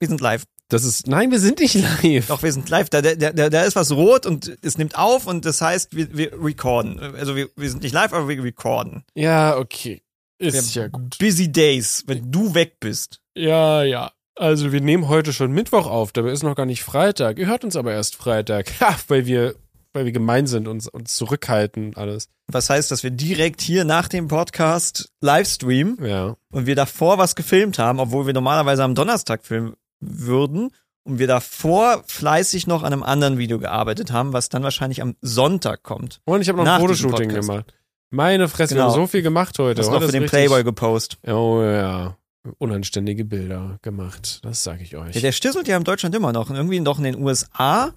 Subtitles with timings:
[0.00, 0.44] Wir sind live.
[0.68, 2.26] Das ist, nein, wir sind nicht live.
[2.26, 2.90] Doch, wir sind live.
[2.90, 6.16] Da, da, da, da ist was rot und es nimmt auf und das heißt, wir,
[6.16, 6.98] wir recorden.
[6.98, 9.04] Also wir, wir sind nicht live, aber wir recorden.
[9.14, 10.02] Ja, okay.
[10.38, 11.18] Ist ja gut.
[11.18, 13.20] Busy Days, wenn du weg bist.
[13.34, 14.12] Ja, ja.
[14.36, 17.38] Also wir nehmen heute schon Mittwoch auf, dabei ist noch gar nicht Freitag.
[17.38, 18.70] Ihr hört uns aber erst Freitag.
[18.80, 19.56] Ha, weil wir,
[19.98, 22.28] weil wir gemein sind und uns zurückhalten alles.
[22.46, 26.36] Was heißt, dass wir direkt hier nach dem Podcast Livestreamen Ja.
[26.52, 30.70] und wir davor was gefilmt haben, obwohl wir normalerweise am Donnerstag filmen würden
[31.04, 35.16] und wir davor fleißig noch an einem anderen Video gearbeitet haben, was dann wahrscheinlich am
[35.20, 36.20] Sonntag kommt.
[36.24, 37.74] Und ich habe noch ein Fotoshooting gemacht.
[38.10, 38.92] Meine Fresse, wir Genau.
[38.92, 39.74] haben so viel gemacht heute.
[39.80, 41.18] Das noch für den Playboy gepostet.
[41.26, 42.16] Oh ja.
[42.58, 44.40] Unanständige Bilder gemacht.
[44.42, 45.14] Das sage ich euch.
[45.14, 46.48] Ja, der stisselt ja in Deutschland immer noch.
[46.48, 47.92] Und irgendwie doch in den USA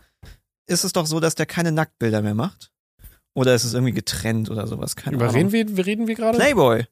[0.67, 2.71] ist es doch so, dass der keine Nacktbilder mehr macht.
[3.33, 4.95] Oder ist es irgendwie getrennt oder sowas?
[4.95, 5.51] Keine Über Ahnung.
[5.51, 6.37] wir, wir reden wir gerade?
[6.37, 6.85] Playboy.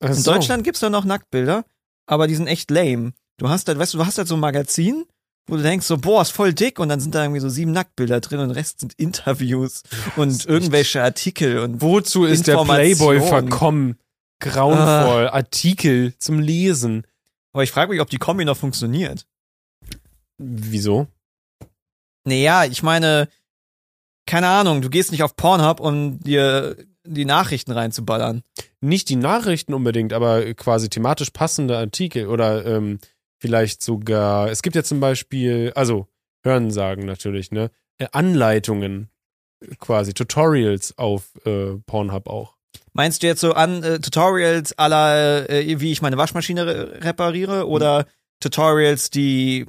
[0.00, 0.32] Ach In so.
[0.32, 1.64] Deutschland gibt's da noch Nacktbilder,
[2.06, 3.12] aber die sind echt lame.
[3.38, 5.04] Du hast halt, weißt du, du hast halt so ein Magazin,
[5.48, 7.72] wo du denkst so, boah, ist voll dick und dann sind da irgendwie so sieben
[7.72, 9.82] Nacktbilder drin und der Rest sind Interviews
[10.16, 12.62] und irgendwelche Artikel und Wozu ist der.
[12.62, 13.98] Playboy verkommen?
[14.40, 15.26] Grauenvoll.
[15.28, 15.32] Ah.
[15.34, 17.04] Artikel zum Lesen.
[17.52, 19.26] aber ich frage mich, ob die Kombi noch funktioniert.
[20.38, 21.08] Wieso?
[22.24, 23.28] Naja, ich meine,
[24.26, 28.42] keine Ahnung, du gehst nicht auf Pornhub, um dir die Nachrichten reinzuballern.
[28.80, 32.98] Nicht die Nachrichten unbedingt, aber quasi thematisch passende Artikel oder ähm,
[33.38, 36.06] vielleicht sogar, es gibt ja zum Beispiel, also
[36.44, 37.70] Hörensagen natürlich, ne?
[37.98, 39.08] Äh, Anleitungen
[39.78, 42.56] quasi, Tutorials auf äh, Pornhub auch.
[42.92, 47.66] Meinst du jetzt so an äh, Tutorials aller, äh, wie ich meine Waschmaschine re repariere
[47.66, 48.06] oder
[48.40, 49.66] Tutorials, die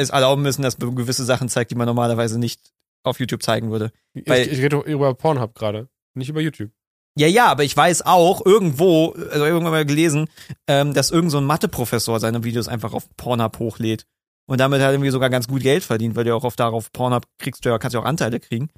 [0.00, 3.70] es erlauben müssen, dass man gewisse Sachen zeigt, die man normalerweise nicht auf YouTube zeigen
[3.70, 3.92] würde?
[4.26, 6.70] Weil- ich, rede doch über Pornhub gerade, nicht über YouTube.
[7.16, 10.28] Ja, ja, aber ich weiß auch irgendwo, also irgendwann mal gelesen,
[10.66, 14.06] ähm, dass irgend so ein Mathe-Professor seine Videos einfach auf Pornhub hochlädt
[14.46, 17.26] und damit halt irgendwie sogar ganz gut Geld verdient, weil du auch oft darauf Pornhub
[17.38, 18.70] kriegst, du ja, kannst ja auch Anteile kriegen.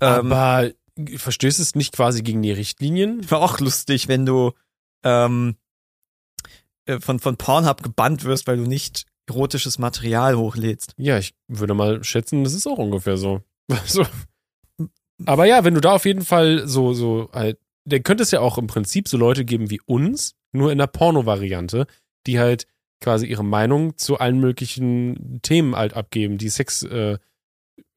[0.00, 0.70] Ähm, aber
[1.16, 3.18] verstößt es nicht quasi gegen die Richtlinien?
[3.30, 4.52] War auch lustig, wenn du
[5.04, 5.56] ähm,
[6.86, 10.92] äh, von, von Pornhub gebannt wirst, weil du nicht erotisches Material hochlädst.
[10.96, 13.42] Ja, ich würde mal schätzen, das ist auch ungefähr so.
[13.86, 14.04] so.
[15.26, 18.40] Aber ja, wenn du da auf jeden Fall so, so halt, dann könnte es ja
[18.40, 21.86] auch im Prinzip so Leute geben wie uns, nur in der Porno-Variante,
[22.26, 22.66] die halt
[23.00, 27.18] quasi ihre Meinung zu allen möglichen Themen halt abgeben, die Sex, äh,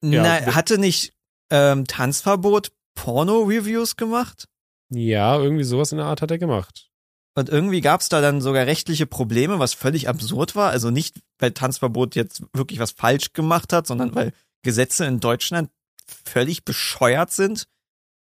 [0.04, 1.14] Ja, Na, hatte nicht
[1.50, 4.48] ähm, Tanzverbot Porno-Reviews gemacht?
[4.94, 6.91] ja, irgendwie sowas in der Art hat er gemacht.
[7.34, 10.70] Und irgendwie gab's da dann sogar rechtliche Probleme, was völlig absurd war.
[10.70, 14.34] Also nicht, weil Tanzverbot jetzt wirklich was falsch gemacht hat, sondern weil
[14.64, 15.70] Gesetze in Deutschland
[16.06, 17.68] völlig bescheuert sind.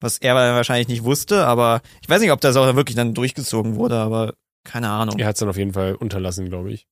[0.01, 3.75] Was er wahrscheinlich nicht wusste, aber ich weiß nicht, ob das auch wirklich dann durchgezogen
[3.75, 4.35] wurde, aber
[4.65, 5.17] keine Ahnung.
[5.17, 6.85] Er hat es dann auf jeden Fall unterlassen, glaube ich.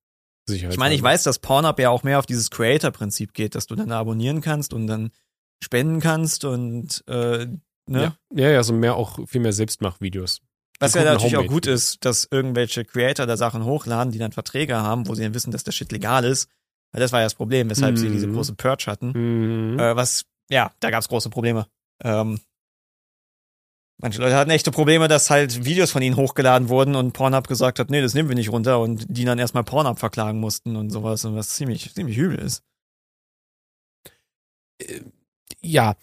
[0.48, 0.74] Sicherheit.
[0.74, 3.76] Ich meine, ich weiß, dass Pornhub ja auch mehr auf dieses Creator-Prinzip geht, dass du
[3.76, 5.12] dann abonnieren kannst und dann
[5.62, 7.48] spenden kannst und äh,
[7.88, 8.02] ne?
[8.02, 8.16] Ja.
[8.34, 10.42] ja, ja, so mehr auch viel mehr Selbstmachvideos.
[10.80, 11.48] Was ja natürlich auch Homemade.
[11.54, 15.34] gut ist, dass irgendwelche Creator da Sachen hochladen, die dann Verträge haben, wo sie dann
[15.34, 16.50] wissen, dass der Shit legal ist.
[16.92, 18.14] Weil das war ja das Problem, weshalb sie Mhm.
[18.14, 19.12] diese große Purge hatten.
[19.74, 19.80] Mhm.
[19.80, 21.68] Äh, was, ja, da gab's große Probleme.
[22.04, 22.40] Ähm,
[24.00, 27.80] manche Leute hatten echte Probleme, dass halt Videos von ihnen hochgeladen wurden und Pornhub gesagt
[27.80, 30.90] hat, nee, das nehmen wir nicht runter und die dann erstmal Pornhub verklagen mussten und
[30.90, 32.62] sowas und was ziemlich, ziemlich übel ist.
[35.62, 35.96] ja,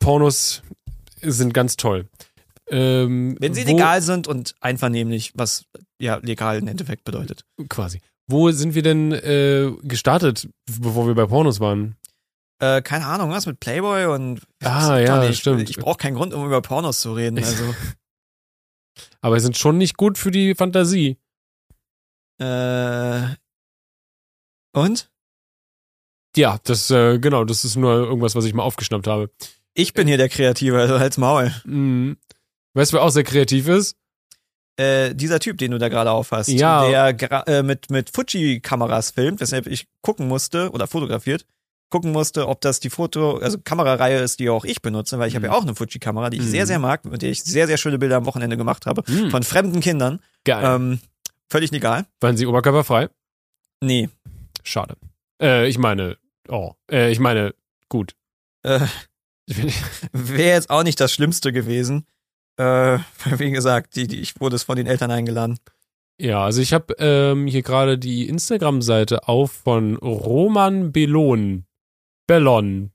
[0.00, 0.62] Pornos
[1.22, 2.08] sind ganz toll.
[2.70, 5.64] Ähm, Wenn sie wo, legal sind und einvernehmlich, was
[6.00, 7.44] ja legal im Endeffekt bedeutet.
[7.68, 8.00] Quasi.
[8.26, 10.48] Wo sind wir denn äh, gestartet,
[10.80, 11.96] bevor wir bei Pornos waren?
[12.60, 15.40] Äh, keine Ahnung, was mit Playboy und Ah, ja, nicht.
[15.40, 15.70] stimmt.
[15.70, 17.38] Ich brauche keinen Grund, um über Pornos zu reden.
[17.38, 17.74] Also
[19.20, 21.18] Aber sie sind schon nicht gut für die Fantasie.
[22.40, 23.22] äh,
[24.74, 25.10] und?
[26.36, 29.30] Ja, das, äh, genau, das ist nur irgendwas, was ich mal aufgeschnappt habe.
[29.74, 31.52] Ich bin hier der Kreative, also halt's Maul.
[31.64, 32.16] Mhm.
[32.78, 33.96] Weißt du, wer auch sehr kreativ ist?
[34.76, 37.12] Äh, dieser Typ, den du da gerade aufhast, Ja.
[37.12, 41.44] der äh, mit, mit Fuji-Kameras filmt, weshalb ich gucken musste, oder fotografiert,
[41.90, 45.34] gucken musste, ob das die Foto, also Kamerareihe ist, die auch ich benutze, weil ich
[45.34, 45.52] habe Mhm.
[45.52, 46.50] ja auch eine Fuji-Kamera, die ich Mhm.
[46.50, 49.30] sehr, sehr mag, mit der ich sehr, sehr schöne Bilder am Wochenende gemacht habe, Mhm.
[49.32, 50.20] von fremden Kindern.
[50.44, 50.64] Geil.
[50.64, 51.00] Ähm,
[51.50, 52.06] völlig legal.
[52.20, 53.08] Waren sie oberkörperfrei?
[53.80, 54.08] Nee.
[54.62, 54.96] Schade.
[55.42, 56.16] Äh, ich meine,
[56.48, 57.54] oh, äh, ich meine,
[57.88, 58.14] gut.
[58.62, 58.80] Äh,
[60.12, 62.06] Wäre jetzt auch nicht das Schlimmste gewesen.
[62.58, 62.98] Äh,
[63.38, 65.58] wie gesagt, die, die, ich wurde es von den Eltern eingeladen.
[66.20, 71.64] Ja, also ich habe ähm, hier gerade die Instagram-Seite auf von Roman Bellon.
[72.26, 72.90] Bellon.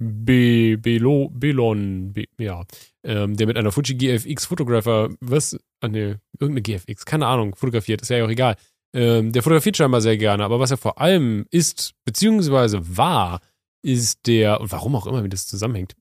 [0.00, 2.64] Be Belo Belon, Be ja,
[3.02, 8.02] ähm, der mit einer Fuji GFX Photographer, was, ah ne, irgendeine GFX, keine Ahnung, fotografiert,
[8.02, 8.54] ist ja auch egal.
[8.94, 13.40] Ähm, der fotografiert scheinbar sehr gerne, aber was er vor allem ist, beziehungsweise war,
[13.82, 15.94] ist der, und warum auch immer, wie das zusammenhängt,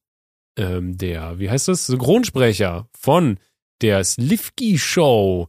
[0.57, 3.39] ähm, der, wie heißt das, Synchronsprecher von
[3.81, 5.47] der Slivki Show.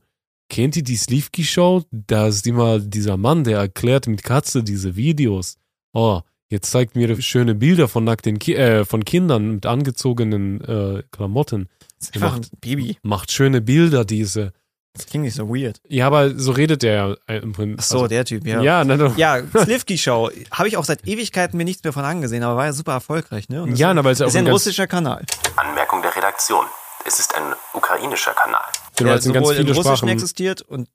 [0.49, 1.85] Kennt ihr die Slivki Show?
[1.91, 5.57] Da ist immer dieser Mann, der erklärt mit Katze diese Videos.
[5.93, 11.03] Oh, jetzt zeigt mir schöne Bilder von nackten Ki äh, von Kindern mit angezogenen äh,
[11.11, 11.69] Klamotten.
[11.99, 12.97] Das ist einfach ein Baby.
[13.03, 14.53] Macht schöne Bilder, diese.
[14.95, 15.81] Das klingt nicht so weird.
[15.89, 17.79] Ja, aber so redet der äh, im Prinzip.
[17.81, 18.61] Ach so, der Typ, ja.
[18.63, 19.13] Ja, na.
[19.17, 20.31] Ja, Slivki Show.
[20.51, 23.49] Habe ich auch seit Ewigkeiten mir nichts mehr von angesehen, aber war ja super erfolgreich,
[23.49, 23.63] ne?
[23.63, 25.25] Und das Ja, weil es ja ist auch ja ein ein russischer Kanal.
[25.57, 26.65] Anmerkung der Redaktion.
[27.07, 28.61] Es ist ein ukrainischer Kanal.
[28.97, 30.89] genau, der es sind ganz sowohl viele Russischen Sprachen, existiert und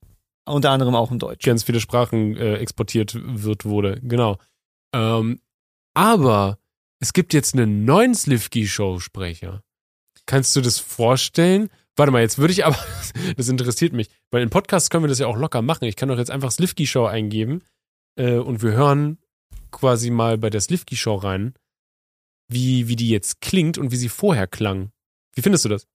[0.46, 1.50] unter anderem auch im Deutschen.
[1.50, 4.02] ganz viele Sprachen äh, exportiert wird wurde.
[4.04, 4.38] Genau.
[4.94, 5.40] Ähm,
[5.94, 6.58] aber
[7.00, 9.62] es gibt jetzt einen neuen Slivki-Show-Sprecher.
[10.26, 11.70] Kannst du das vorstellen?
[11.96, 12.78] Warte mal, jetzt würde ich aber,
[13.38, 15.86] das interessiert mich, weil in Podcasts können wir das ja auch locker machen.
[15.86, 17.62] Ich kann doch jetzt einfach Slivki-Show eingeben
[18.16, 19.20] äh, und wir hören
[19.72, 21.54] quasi mal bei der Slivki-Show rein,
[22.48, 24.92] wie, wie die jetzt klingt und wie sie vorher klang.
[25.36, 25.88] Wie findest du das?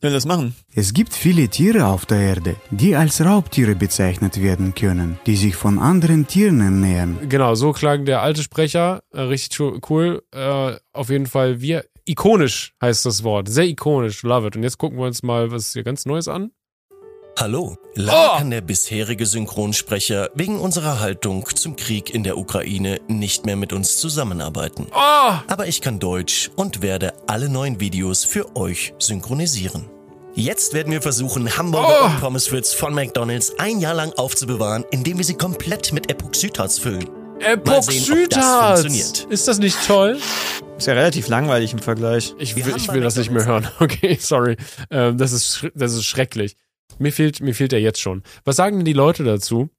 [0.00, 0.54] Will das machen?
[0.76, 5.56] Es gibt viele Tiere auf der Erde, die als Raubtiere bezeichnet werden können, die sich
[5.56, 7.28] von anderen Tieren ernähren.
[7.28, 9.02] Genau, so klang der alte Sprecher.
[9.12, 9.58] Äh, richtig
[9.90, 10.22] cool.
[10.32, 11.84] Äh, auf jeden Fall, wir.
[12.08, 13.48] Ikonisch heißt das Wort.
[13.48, 14.22] Sehr ikonisch.
[14.22, 14.56] Love it.
[14.56, 16.50] Und jetzt gucken wir uns mal was hier ganz Neues an.
[17.38, 17.76] Hallo.
[17.94, 18.38] Leider Oh!
[18.38, 23.72] kann der bisherige Synchronsprecher wegen unserer Haltung zum Krieg in der Ukraine nicht mehr mit
[23.72, 24.86] uns zusammenarbeiten.
[24.92, 25.32] Oh!
[25.46, 29.84] Aber ich kann Deutsch und werde alle neuen Videos für euch synchronisieren.
[30.34, 32.06] Jetzt werden wir versuchen, Hamburger Oh!
[32.06, 36.78] und Pommes frites von McDonald's ein Jahr lang aufzubewahren, indem wir sie komplett mit Epoxidharz
[36.78, 37.08] füllen.
[37.40, 39.24] Das Epoxidharz!
[39.28, 40.18] Ist das nicht toll?
[40.76, 42.34] Ist ja relativ langweilig im Vergleich.
[42.38, 43.68] Ich will, ich will das nicht mehr hören.
[43.80, 44.56] Okay, sorry.
[44.90, 46.56] Ähm, das, ist, das ist schrecklich.
[46.98, 48.22] Mir fehlt, mir fehlt er jetzt schon.
[48.44, 49.70] Was sagen denn die Leute dazu?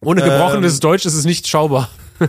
[0.00, 1.90] Ohne gebrochenes Ähm, Deutsch ist es nicht schaubar.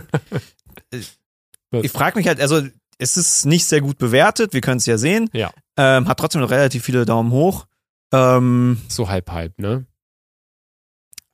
[1.72, 2.62] Ich frage mich halt, also
[2.96, 5.28] es ist nicht sehr gut bewertet, wir können es ja sehen.
[5.34, 5.50] Ja.
[5.76, 7.66] Ähm, hat trotzdem noch relativ viele Daumen hoch.
[8.12, 9.84] Ähm, So halb halb, ne?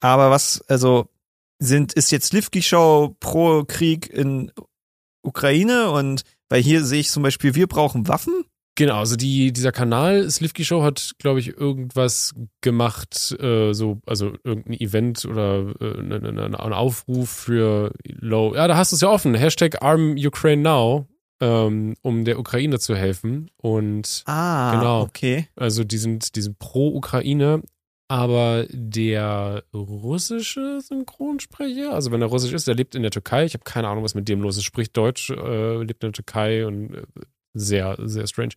[0.01, 1.09] aber was, also
[1.63, 4.51] sind, ist jetzt Livki Show pro Krieg in
[5.23, 8.45] Ukraine und weil hier sehe ich zum Beispiel, wir brauchen Waffen.
[8.75, 12.33] Genau, also die, dieser Kanal Slivki Show hat, glaube ich, irgendwas
[12.63, 18.55] gemacht, äh, so, also irgendein Event oder äh, ne, ne, ne, ein Aufruf für Low.
[18.55, 19.35] Ja, da hast du es ja offen.
[19.35, 21.07] Hashtag Arm Ukraine Now,
[21.43, 23.51] ähm, um der Ukraine zu helfen.
[23.59, 25.03] Und Ah, Genau.
[25.03, 25.49] okay.
[25.55, 27.63] also die sind, die sind pro Ukraine,
[28.13, 33.47] aber der russische Synchronsprecher, also wenn er russisch ist, der lebt in der Türkei.
[33.47, 34.65] Ich habe keine Ahnung, was mit dem los ist.
[34.65, 37.05] Spricht Deutsch, äh, lebt in der Türkei und äh,
[37.55, 38.53] sehr, sehr strange.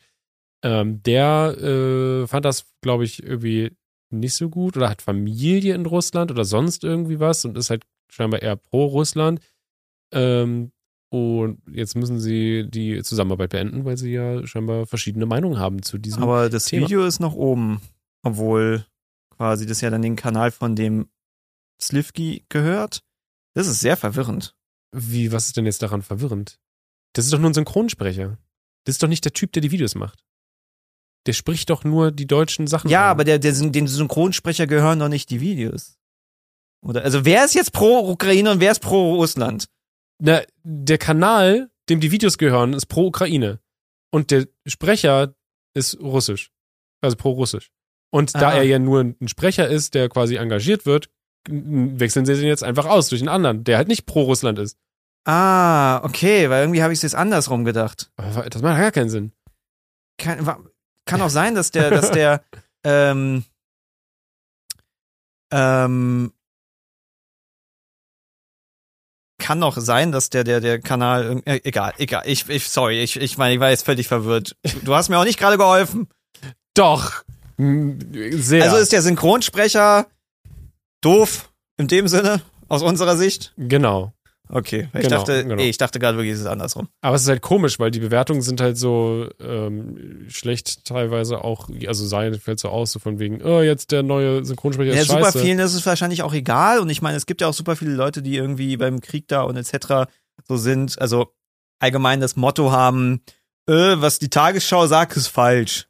[0.62, 3.72] Ähm, der äh, fand das, glaube ich, irgendwie
[4.10, 7.84] nicht so gut oder hat Familie in Russland oder sonst irgendwie was und ist halt
[8.12, 9.40] scheinbar eher pro Russland.
[10.12, 10.74] Ähm,
[11.10, 15.98] und jetzt müssen sie die Zusammenarbeit beenden, weil sie ja scheinbar verschiedene Meinungen haben zu
[15.98, 16.24] diesem.
[16.24, 16.88] Aber das Thema.
[16.88, 17.80] Video ist noch oben,
[18.22, 18.86] obwohl
[19.38, 21.10] quasi das ja dann den Kanal von dem
[21.82, 23.02] Slivki gehört.
[23.54, 24.56] Das ist sehr verwirrend.
[24.92, 26.60] Wie, was ist denn jetzt daran verwirrend?
[27.14, 28.38] Das ist doch nur ein Synchronsprecher.
[28.86, 30.24] Das ist doch nicht der Typ, der die Videos macht.
[31.26, 32.90] Der spricht doch nur die deutschen Sachen.
[32.90, 33.12] Ja, an.
[33.12, 35.98] aber der, der, den Synchronsprecher gehören doch nicht die Videos.
[36.82, 39.68] Oder, also wer ist jetzt pro Ukraine und wer ist pro Russland?
[40.20, 43.60] Na, der Kanal, dem die Videos gehören, ist pro Ukraine.
[44.12, 45.36] Und der Sprecher
[45.74, 46.52] ist russisch.
[47.02, 47.72] Also pro russisch.
[48.16, 48.54] Und da Ah.
[48.56, 51.10] er ja nur ein Sprecher ist, der quasi engagiert wird,
[51.50, 54.78] wechseln sie den jetzt einfach aus durch einen anderen, der halt nicht pro Russland ist.
[55.26, 58.10] Ah, okay, weil irgendwie habe ich es jetzt andersrum gedacht.
[58.16, 59.34] Aber Das macht gar keinen Sinn.
[60.18, 60.46] Kann,
[61.04, 62.42] kann auch sein, dass der, dass der,
[62.86, 63.44] ähm,
[65.52, 66.32] ähm,
[69.40, 73.18] kann auch sein, dass der, der, der Kanal, äh, egal, egal, ich, ich, sorry, ich,
[73.18, 74.56] ich meine, ich war jetzt völlig verwirrt.
[74.86, 76.08] Du hast mir auch nicht gerade geholfen.
[76.76, 77.25] Doch.
[77.58, 78.64] Sehr.
[78.64, 80.08] Also ist der Synchronsprecher
[81.02, 83.54] doof, in dem Sinne, aus unserer Sicht?
[83.58, 84.12] genau.
[84.48, 85.56] Okay, ich Genau, dachte, genau.
[85.56, 86.88] nee, ich dachte gerade wirklich, es ist andersrum.
[87.02, 91.68] Aber es ist halt komisch, weil die Bewertungen sind halt so ähm, schlecht teilweise auch,
[91.88, 95.08] also sein fällt so aus, so von wegen, oh, jetzt der neue Synchronsprecher Ja, ist
[95.08, 95.40] super scheiße.
[95.40, 96.78] vielen ist es wahrscheinlich auch egal.
[96.78, 99.42] Und ich meine, es gibt ja auch super viele Leute, die irgendwie beim Krieg da
[99.42, 100.12] und etc.
[100.48, 101.02] so sind.
[101.02, 101.34] Also
[101.80, 103.22] allgemein das Motto haben,
[103.68, 105.88] äh, was die Tagesschau sagt, ist falsch.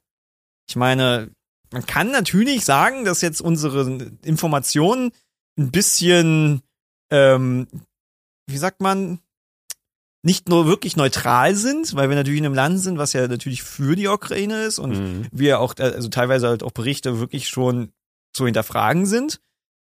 [0.69, 1.29] Ich meine,
[1.71, 5.11] man kann natürlich sagen, dass jetzt unsere Informationen
[5.57, 6.61] ein bisschen,
[7.11, 7.67] ähm,
[8.47, 9.19] wie sagt man,
[10.23, 13.61] nicht nur wirklich neutral sind, weil wir natürlich in einem Land sind, was ja natürlich
[13.61, 15.27] für die Ukraine ist und Mhm.
[15.31, 17.91] wir auch, äh, also teilweise halt auch Berichte wirklich schon
[18.33, 19.39] zu hinterfragen sind.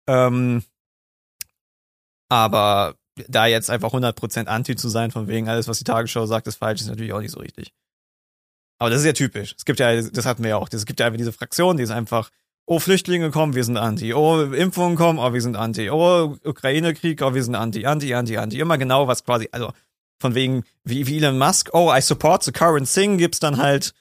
[0.09, 0.65] Ähm,
[2.31, 2.97] aber
[3.29, 6.57] da jetzt einfach 100% Anti zu sein, von wegen alles, was die Tagesschau sagt, ist
[6.57, 7.75] falsch, ist natürlich auch nicht so richtig.
[8.79, 9.55] Aber das ist ja typisch.
[9.57, 11.83] Es gibt ja, das hatten wir ja auch, es gibt ja einfach diese Fraktion, die
[11.83, 12.31] ist einfach,
[12.67, 14.15] oh, Flüchtlinge kommen, wir sind Anti.
[14.15, 15.91] Oh, Impfungen kommen, oh, wir sind Anti.
[15.91, 18.59] Oh, Ukraine-Krieg, oh, wir sind Anti, Anti, Anti, Anti.
[18.59, 19.73] Immer genau, was quasi, also
[20.21, 23.93] von wegen, wie, wie Elon Musk, oh, I support the current thing, gibt's dann halt,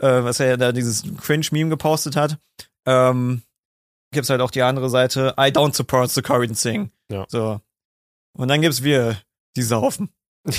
[0.00, 2.38] äh, was er ja da dieses Cringe-Meme gepostet hat.
[2.86, 3.42] Ähm,
[4.12, 6.90] gibt's halt auch die andere Seite, I don't support the current thing.
[7.10, 7.26] Ja.
[7.28, 7.60] So.
[8.32, 9.18] Und dann gibt's wir,
[9.56, 10.10] die saufen.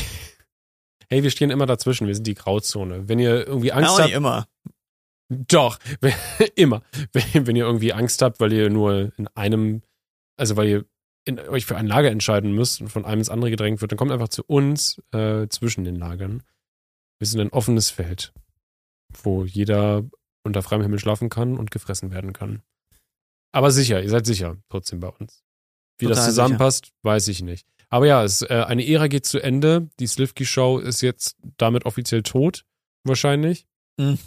[1.10, 3.08] Hey, wir stehen immer dazwischen, wir sind die Grauzone.
[3.08, 4.48] Wenn ihr irgendwie Angst auch habt, nicht immer.
[5.30, 6.14] Doch, wenn,
[6.56, 6.82] immer.
[7.14, 9.82] Wenn, wenn ihr irgendwie Angst habt, weil ihr nur in einem,
[10.38, 10.86] also weil ihr
[11.26, 13.98] in, euch für ein Lager entscheiden müsst und von einem ins andere gedrängt wird, dann
[13.98, 16.44] kommt einfach zu uns äh, zwischen den Lagern.
[17.20, 18.34] Wir sind ein offenes Feld,
[19.24, 20.04] wo jeder
[20.44, 22.62] unter freiem Himmel schlafen kann und gefressen werden kann.
[23.52, 25.44] Aber sicher, ihr seid sicher trotzdem bei uns.
[26.00, 27.68] Wie das Total zusammenpasst, weiß ich nicht.
[27.90, 29.90] Aber ja, es, äh, eine Ära geht zu Ende.
[30.00, 32.66] Die Slivki-Show ist jetzt damit offiziell tot,
[33.04, 33.66] wahrscheinlich.
[33.98, 34.20] Mhm.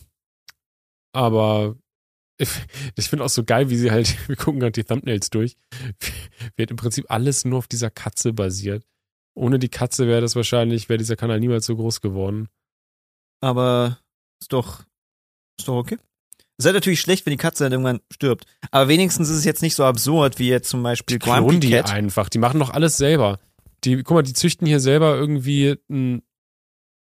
[1.12, 1.76] Aber
[2.38, 2.48] ich,
[2.96, 5.56] ich finde auch so geil, wie sie halt, wir gucken gerade die Thumbnails durch,
[6.58, 8.86] halt im Prinzip alles nur auf dieser Katze basiert.
[9.34, 12.48] Ohne die Katze wäre das wahrscheinlich, wäre dieser Kanal niemals so groß geworden.
[13.42, 13.98] Aber
[14.40, 14.84] ist doch,
[15.58, 15.98] ist doch okay.
[16.58, 18.44] Es ist halt natürlich schlecht, wenn die Katze dann irgendwann stirbt.
[18.70, 21.80] Aber wenigstens ist es jetzt nicht so absurd, wie jetzt zum Beispiel Klonen Grumpy die
[21.80, 22.28] einfach.
[22.28, 23.38] Die machen doch alles selber.
[23.84, 26.22] Die, guck mal, die züchten hier selber irgendwie ein,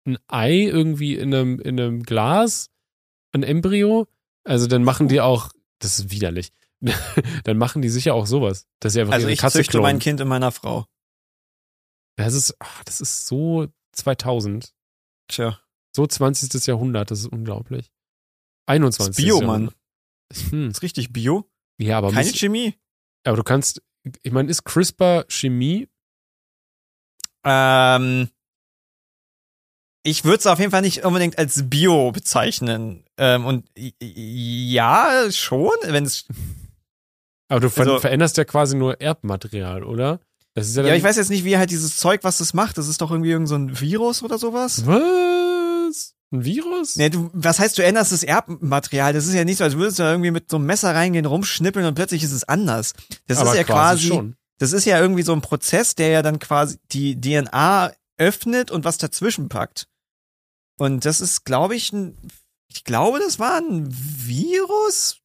[0.05, 2.69] ein Ei irgendwie in einem, in einem Glas,
[3.31, 4.07] ein Embryo.
[4.43, 6.51] Also dann machen die auch, das ist widerlich.
[7.45, 9.83] dann machen die sicher auch sowas, dass sie einfach Also ihre ich Katze züchte klonen.
[9.83, 10.85] mein Kind in meiner Frau.
[12.17, 14.73] Das ist, ach, das ist so 2000.
[15.27, 15.59] Tja.
[15.95, 16.65] So 20.
[16.67, 17.91] Jahrhundert, das ist unglaublich.
[18.67, 19.15] 21.
[19.15, 19.75] Das Bio, Jahrhundert.
[20.31, 20.49] Mann.
[20.51, 20.69] Hm.
[20.69, 21.49] Ist richtig Bio?
[21.77, 22.75] Ja, aber, Keine Chemie?
[23.23, 23.81] aber du kannst,
[24.23, 25.87] ich meine, ist CRISPR Chemie?
[27.45, 28.29] Ähm,
[30.03, 33.03] ich würde es auf jeden Fall nicht unbedingt als Bio bezeichnen.
[33.17, 33.65] Ähm, und
[34.01, 36.25] ja, schon, wenn es.
[37.47, 40.19] Aber du ver Also- veränderst ja quasi nur Erbmaterial, oder?
[40.55, 42.77] Das ist ja, Ja, ich weiß jetzt nicht, wie halt dieses Zeug, was das macht.
[42.77, 44.85] Das ist doch irgendwie irgend so ein Virus oder sowas.
[44.87, 46.13] Was?
[46.31, 46.95] Ein Virus?
[46.95, 49.13] Nee, du, was heißt, du änderst das Erbmaterial?
[49.13, 51.25] Das ist ja nicht so, als würdest du da irgendwie mit so einem Messer reingehen,
[51.25, 52.93] rumschnippeln und plötzlich ist es anders.
[53.27, 54.35] Das aber ist ja quasi, schon.
[54.57, 58.85] Das ist ja irgendwie so ein Prozess, der ja dann quasi die DNA öffnet und
[58.85, 59.87] was dazwischen packt.
[60.77, 62.17] Und das ist, glaube ich, ein,
[62.69, 65.21] ich glaube, das war ein Virus,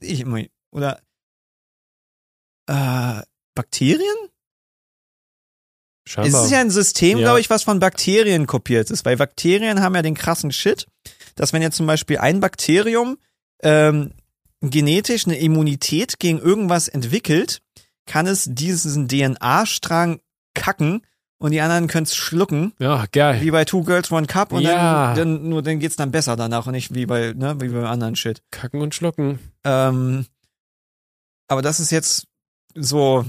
[0.00, 0.24] ich
[0.72, 1.00] oder,
[2.66, 3.22] äh,
[3.54, 4.16] Bakterien?
[6.04, 6.44] Es Scheinbar.
[6.44, 7.24] ist ja ein System, Ja.
[7.26, 10.86] glaube ich, was von Bakterien kopiert ist, weil Bakterien haben ja den krassen Shit,
[11.34, 13.18] dass wenn jetzt zum Beispiel ein Bakterium
[13.62, 14.12] ähm,
[14.60, 17.60] genetisch eine Immunität gegen irgendwas entwickelt,
[18.08, 20.18] kann es diesen DNA-Strang
[20.54, 21.02] kacken
[21.38, 23.40] und die anderen können es schlucken, ja, geil.
[23.42, 25.14] wie bei Two Girls One Cup und Ja.
[25.14, 27.86] dann, dann nur dann geht's dann besser danach und nicht wie bei ne wie bei
[27.86, 28.42] anderen Shit.
[28.50, 29.38] Kacken und schlucken.
[29.62, 30.26] Ähm,
[31.46, 32.26] aber das ist jetzt
[32.74, 33.24] so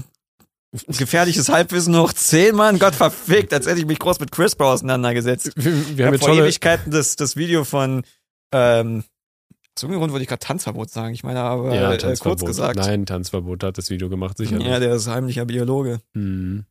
[0.98, 2.78] gefährliches Halbwissen hoch 10, Mann.
[2.78, 5.52] Gott verfickt, als hätte ich mich groß mit CRISPR auseinandergesetzt.
[5.56, 5.64] Wir,
[5.96, 8.02] wir haben habe jetzt vor Ewigkeiten das, das Video von
[8.52, 9.04] ähm,
[9.80, 11.14] aus irgendeinem Grund wollte ich gerade Tanzverbot sagen.
[11.14, 12.76] Ich meine aber ja, äh, kurz gesagt.
[12.76, 14.60] Nein, Tanzverbot hat das Video gemacht, sicher.
[14.60, 16.00] Ja, der ist heimlicher Biologe.
[16.14, 16.66] Hm.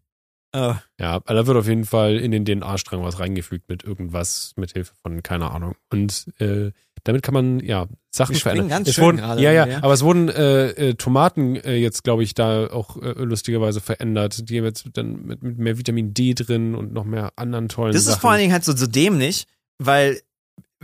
[0.52, 4.54] Äh, Ja, aber da wird auf jeden Fall in den DNA-Strang was reingefügt mit irgendwas,
[4.58, 5.76] mit Hilfe von keine Ahnung.
[5.92, 6.72] Und äh,
[7.04, 8.70] damit kann man ja Sachen Wir verändern.
[8.70, 9.78] ganz es schön wurden, gerade ja, ja, ja.
[9.84, 14.50] aber es wurden äh, äh, Tomaten äh, jetzt, glaube ich, da auch äh, lustigerweise verändert.
[14.50, 17.94] Die haben jetzt dann mit, mit mehr Vitamin D drin und noch mehr anderen tollen
[17.94, 18.14] das Sachen.
[18.16, 19.46] ist vor allen Dingen halt so, so dämlich,
[19.80, 20.22] weil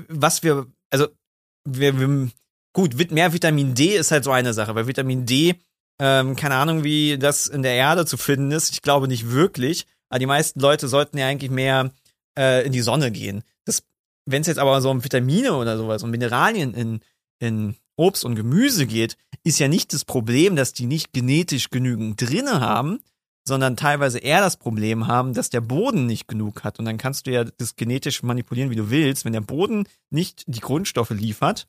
[0.08, 1.08] was wir, also
[1.66, 2.30] wir, wir
[2.74, 5.56] gut, mehr Vitamin D ist halt so eine Sache, weil Vitamin D,
[6.00, 8.72] ähm, keine Ahnung, wie das in der Erde zu finden ist.
[8.74, 9.86] Ich glaube nicht wirklich.
[10.10, 11.92] Aber die meisten Leute sollten ja eigentlich mehr
[12.38, 13.44] äh, in die Sonne gehen.
[14.26, 17.00] Wenn es jetzt aber so um Vitamine oder sowas, um Mineralien in,
[17.40, 22.20] in Obst und Gemüse geht, ist ja nicht das Problem, dass die nicht genetisch genügend
[22.20, 23.00] drinne haben,
[23.48, 26.80] sondern teilweise eher das Problem haben, dass der Boden nicht genug hat.
[26.80, 29.24] Und dann kannst du ja das genetisch manipulieren, wie du willst.
[29.24, 31.68] Wenn der Boden nicht die Grundstoffe liefert,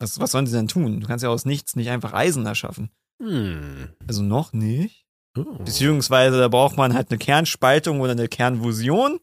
[0.00, 1.00] was, was sollen sie denn tun?
[1.00, 2.90] Du kannst ja aus nichts nicht einfach Eisen erschaffen.
[3.22, 3.90] Hm.
[4.08, 5.06] Also noch nicht.
[5.38, 5.44] Oh.
[5.64, 9.20] Beziehungsweise da braucht man halt eine Kernspaltung oder eine Kernfusion.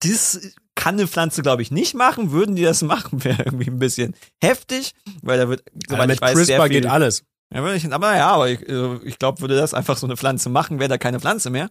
[0.00, 2.30] Das kann eine Pflanze, glaube ich, nicht machen.
[2.30, 6.22] Würden die das machen, wäre irgendwie ein bisschen heftig, weil da wird, soweit mit ich
[6.22, 7.24] weiß, CRISPR geht alles.
[7.52, 10.16] Ja, würde ich, aber ja, aber ich, äh, ich glaube, würde das einfach so eine
[10.16, 11.70] Pflanze machen, wäre da keine Pflanze mehr.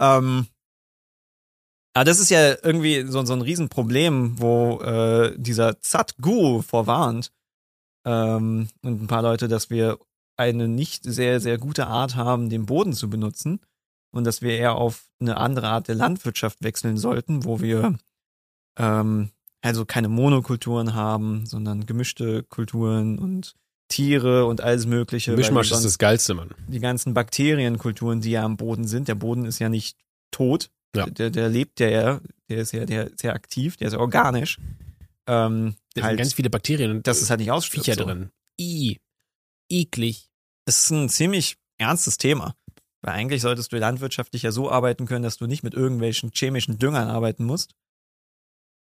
[0.00, 0.46] Ähm,
[1.94, 7.32] Aber das ist ja irgendwie so, so ein Riesenproblem, wo äh, dieser Zat-Guru vorwarnt
[8.04, 9.98] ähm, und ein paar Leute, dass wir
[10.36, 13.60] eine nicht sehr, sehr gute Art haben, den Boden zu benutzen
[14.12, 17.98] und dass wir eher auf eine andere Art der Landwirtschaft wechseln sollten, wo wir
[18.78, 19.30] ähm,
[19.62, 23.56] also keine Monokulturen haben, sondern gemischte Kulturen und
[23.88, 25.32] Tiere und alles Mögliche.
[25.32, 26.50] Mischmasch ist das Geilste, Mann.
[26.68, 29.08] die ganzen Bakterienkulturen, die ja am Boden sind.
[29.08, 29.96] Der Boden ist ja nicht
[30.30, 30.70] tot.
[30.96, 31.06] Ja.
[31.06, 34.00] Der, der lebt ja, ja, der ist ja, der ist ja aktiv, der ist ja
[34.00, 34.58] organisch.
[35.26, 37.84] Ähm, Da sind halt, ganz viele Bakterien und dass es halt nicht ausstirbt.
[37.84, 38.04] Viecher so.
[38.04, 38.30] drin.
[38.60, 38.98] I.
[39.68, 40.30] Eklig.
[40.64, 42.54] Es ist ein ziemlich ernstes Thema.
[43.02, 46.78] Weil eigentlich solltest du landwirtschaftlich ja so arbeiten können, dass du nicht mit irgendwelchen chemischen
[46.78, 47.72] Düngern arbeiten musst.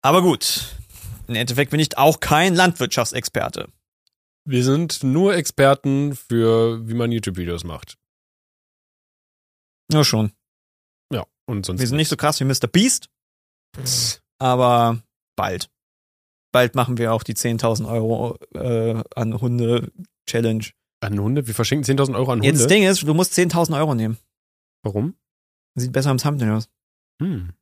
[0.01, 0.75] Aber gut.
[1.27, 3.69] Im Endeffekt bin ich auch kein Landwirtschaftsexperte.
[4.45, 7.97] Wir sind nur Experten für, wie man YouTube-Videos macht.
[9.91, 10.31] Ja, schon.
[11.13, 11.79] Ja, und sonst.
[11.79, 12.67] Wir sind nicht so krass wie Mr.
[12.67, 13.09] Beast,
[14.39, 15.01] aber
[15.35, 15.69] bald.
[16.53, 20.65] Bald machen wir auch die 10.000 Euro äh, an Hunde-Challenge.
[21.03, 21.47] An Hunde?
[21.47, 22.47] Wir verschenken 10.000 Euro an Hunde.
[22.47, 24.17] Jetzt das Ding ist, du musst 10.000 Euro nehmen.
[24.83, 25.15] Warum?
[25.75, 26.69] Sieht besser am Thumbnail aus.
[27.21, 27.53] Hm.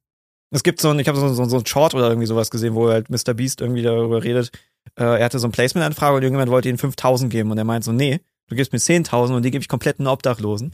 [0.52, 2.74] Es gibt so ein, ich habe so, so, so ein Short oder irgendwie sowas gesehen,
[2.74, 3.34] wo halt Mr.
[3.34, 4.52] Beast irgendwie darüber redet.
[4.96, 7.84] Äh, er hatte so ein Placement-Anfrage und irgendjemand wollte ihm 5.000 geben und er meint
[7.84, 10.74] so, nee, du gibst mir 10.000 und die gebe ich komplett einen Obdachlosen.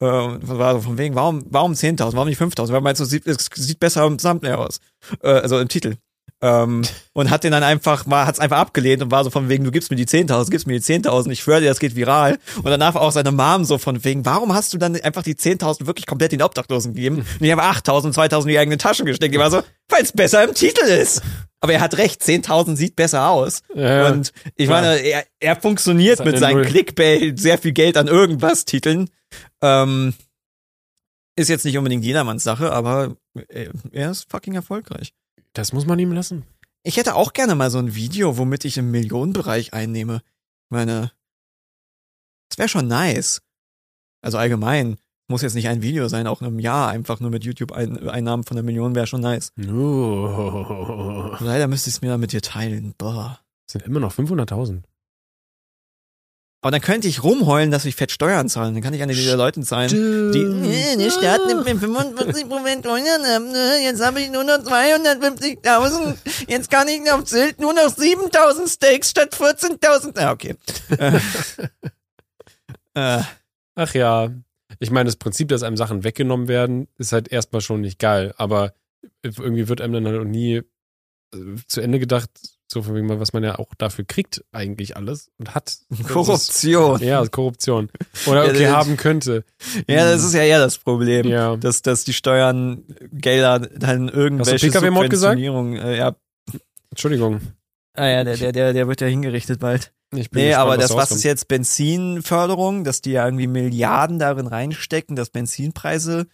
[0.00, 2.72] Äh, war so von wegen, warum, warum 10.000, warum nicht 5.000?
[2.72, 4.80] Weil meint so, sieht, es sieht besser am Thumbnail aus.
[5.22, 5.96] Äh, also im Titel.
[6.44, 6.82] Ähm,
[7.14, 9.70] und hat den dann einfach, war, hat's einfach abgelehnt und war so von wegen, du
[9.70, 12.38] gibst mir die 10.000, gibst mir die 10.000, ich schwöre dir, das geht viral.
[12.58, 15.36] Und danach war auch seine Mom so von wegen, warum hast du dann einfach die
[15.36, 17.24] 10.000 wirklich komplett den Obdachlosen gegeben?
[17.40, 19.32] Und ich habe 8.000, 2.000 in die eigenen Taschen gesteckt.
[19.32, 21.22] Die war so, weil es besser im Titel ist.
[21.62, 23.62] Aber er hat recht, 10.000 sieht besser aus.
[23.74, 24.82] Ja, und ich klar.
[24.82, 26.66] meine, er, er funktioniert mit eine seinen Null.
[26.66, 29.08] Clickbait, sehr viel Geld an irgendwas Titeln.
[29.62, 30.12] Ähm,
[31.36, 33.16] ist jetzt nicht unbedingt jedermanns Sache, aber
[33.48, 35.14] äh, er ist fucking erfolgreich.
[35.54, 36.44] Das muss man ihm lassen.
[36.82, 40.16] Ich hätte auch gerne mal so ein Video, womit ich im Millionenbereich einnehme.
[40.16, 41.12] Ich meine,
[42.50, 43.40] das wäre schon nice.
[44.20, 44.98] Also allgemein.
[45.26, 48.58] Muss jetzt nicht ein Video sein, auch in einem Jahr einfach nur mit YouTube-Einnahmen von
[48.58, 49.52] einer Million wäre schon nice.
[49.58, 51.34] Oh.
[51.40, 52.94] Leider müsste ich es mir dann mit dir teilen.
[52.98, 53.40] Boah.
[53.66, 54.82] Sind immer noch 500.000.
[56.64, 58.72] Aber dann könnte ich rumheulen, dass ich fett Steuern zahlen.
[58.72, 59.90] Dann kann ich an die Leuten zahlen,
[60.32, 63.84] die, äh, der Staat nimmt mir 45 Prozent Steuern ab, ne?
[63.84, 66.16] jetzt habe ich nur noch 250.000,
[66.48, 70.18] jetzt kann ich auf Sylt nur noch 7.000 Steaks statt 14.000.
[70.18, 70.54] Ah, okay.
[70.96, 71.20] Äh,
[73.18, 73.22] äh,
[73.74, 74.30] Ach ja.
[74.78, 78.32] Ich meine, das Prinzip, dass einem Sachen weggenommen werden, ist halt erstmal schon nicht geil.
[78.38, 78.72] Aber
[79.22, 80.62] irgendwie wird einem dann halt auch nie
[81.34, 82.30] äh, zu Ende gedacht,
[82.74, 85.78] so von wegen, was man ja auch dafür kriegt, eigentlich alles und hat.
[85.88, 87.00] Das ist- Korruption.
[87.00, 87.88] Ja, Korruption.
[88.26, 89.44] Oder Ja, okay, das- haben könnte.
[89.88, 91.26] Ja, das ist ja eher das Problem.
[91.26, 91.56] Ja.
[91.56, 95.38] Dass, dass die Steuern Gelder dann irgendwelche PKW-Mod gesagt?
[95.38, 96.14] Subventionierung, äh, ja,
[96.90, 97.40] Entschuldigung.
[97.94, 99.92] ah ja, der, der, der, der wird ja hingerichtet bald.
[100.14, 101.18] Ich bin Nee, gespannt, aber das, da was rauskommt.
[101.18, 106.26] ist jetzt Benzinförderung, dass die ja irgendwie Milliarden darin reinstecken, dass Benzinpreise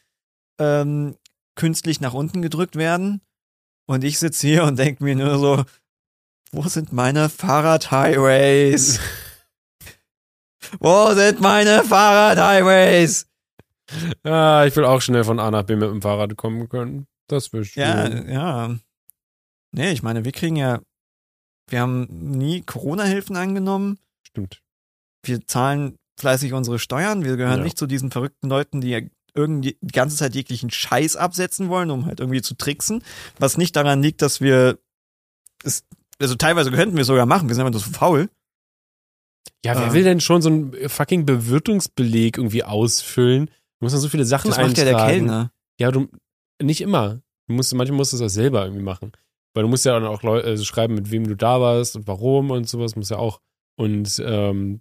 [0.59, 1.17] ähm,
[1.55, 3.21] künstlich nach unten gedrückt werden.
[3.87, 5.65] Und ich sitze hier und denke mir nur so,
[6.53, 9.01] wo sind meine Fahrradhighways?
[10.81, 13.27] wo sind meine Fahrradhighways?
[14.23, 17.07] Ah, ich will auch schnell von A nach B mit dem Fahrrad kommen können.
[17.27, 17.83] Das wäre schön.
[17.83, 18.77] Ja, ja.
[19.73, 20.81] Nee, ich meine, wir kriegen ja,
[21.69, 23.99] wir haben nie Corona-Hilfen angenommen.
[24.27, 24.63] Stimmt.
[25.25, 27.25] wir zahlen fleißig unsere Steuern.
[27.25, 27.65] Wir gehören Ja.
[27.65, 32.07] nicht zu diesen verrückten Leuten, die irgendwie die ganze Zeit jeglichen Scheiß absetzen wollen, um
[32.07, 33.03] halt irgendwie zu tricksen.
[33.39, 34.79] Was nicht daran liegt, dass wir
[35.65, 35.85] es,
[36.21, 37.49] also teilweise könnten wir es sogar machen.
[37.49, 38.29] Wir sind einfach nur zu faul.
[39.65, 39.93] Ja, wer Ah.
[39.93, 43.47] will denn schon so einen fucking Bewirtungsbeleg irgendwie ausfüllen?
[43.47, 45.07] Du musst dann so viele Sachen Das macht ja eintragen.
[45.07, 45.53] der Kellner.
[45.79, 46.09] Ja, du,
[46.63, 47.21] nicht immer.
[47.47, 49.13] Du musst, manchmal musst du das selber irgendwie machen.
[49.55, 52.07] Weil du musst ja dann auch Leu äh, schreiben, mit wem du da warst und
[52.07, 53.41] warum und sowas muss ja auch.
[53.77, 54.81] Und, ähm,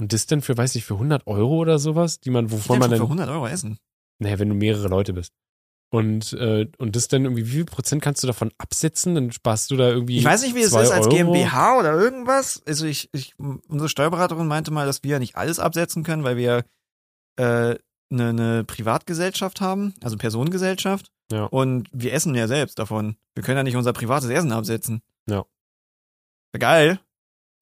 [0.00, 2.90] und das denn für, weiß ich, für 100 Euro oder sowas, die man, wovon man
[2.90, 3.78] für dann, 100 Euro essen.
[4.18, 5.32] naja, wenn du mehrere Leute bist.
[5.90, 9.14] Und, äh, und das dann irgendwie, wie viel Prozent kannst du davon absetzen?
[9.14, 10.18] Dann sparst du da irgendwie.
[10.18, 11.08] Ich weiß nicht, wie es ist als Euro?
[11.10, 12.62] GmbH oder irgendwas.
[12.66, 16.36] Also ich, ich, unsere Steuerberaterin meinte mal, dass wir ja nicht alles absetzen können, weil
[16.36, 16.64] wir
[17.36, 17.76] äh,
[18.10, 21.12] eine, eine Privatgesellschaft haben, also Personengesellschaft.
[21.30, 21.44] Ja.
[21.44, 23.16] Und wir essen ja selbst davon.
[23.34, 25.00] Wir können ja nicht unser privates Essen absetzen.
[25.28, 25.44] Ja.
[26.58, 27.00] Geil,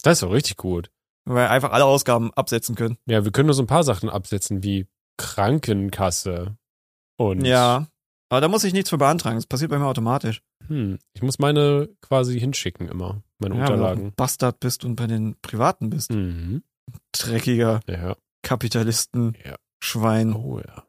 [0.02, 0.90] Das ist doch richtig gut.
[1.24, 2.98] weil wir einfach alle Ausgaben absetzen können.
[3.06, 4.86] Ja, wir können nur so ein paar Sachen absetzen, wie
[5.18, 6.56] Krankenkasse.
[7.16, 7.86] Und Ja.
[8.32, 9.36] Aber da muss ich nichts für beantragen.
[9.36, 10.40] Das passiert bei mir automatisch.
[10.68, 14.06] hm, ich muss meine quasi hinschicken immer, meine Ja, du Unterlagen.
[14.06, 16.10] ein Bastard bist und bei den Privaten bist.
[16.10, 16.62] Mhm.
[17.12, 18.16] Dreckiger Ja.
[18.42, 19.56] Kapitalisten, Ja.
[19.84, 20.32] Schwein.
[20.34, 20.84] Oh ja.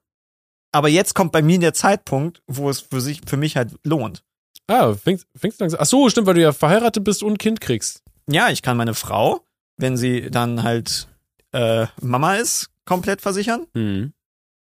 [0.72, 4.24] aber jetzt kommt bei mir der Zeitpunkt, wo es für sich, für mich halt lohnt.
[4.68, 5.80] Ah, fängst, fängst langsam.
[5.82, 8.02] Ach so, stimmt, weil du ja verheiratet bist und ein Kind kriegst.
[8.30, 9.42] Ja, ich kann meine Frau,
[9.78, 11.10] wenn sie dann halt
[11.52, 14.14] äh, Mama ist, komplett versichern Hm.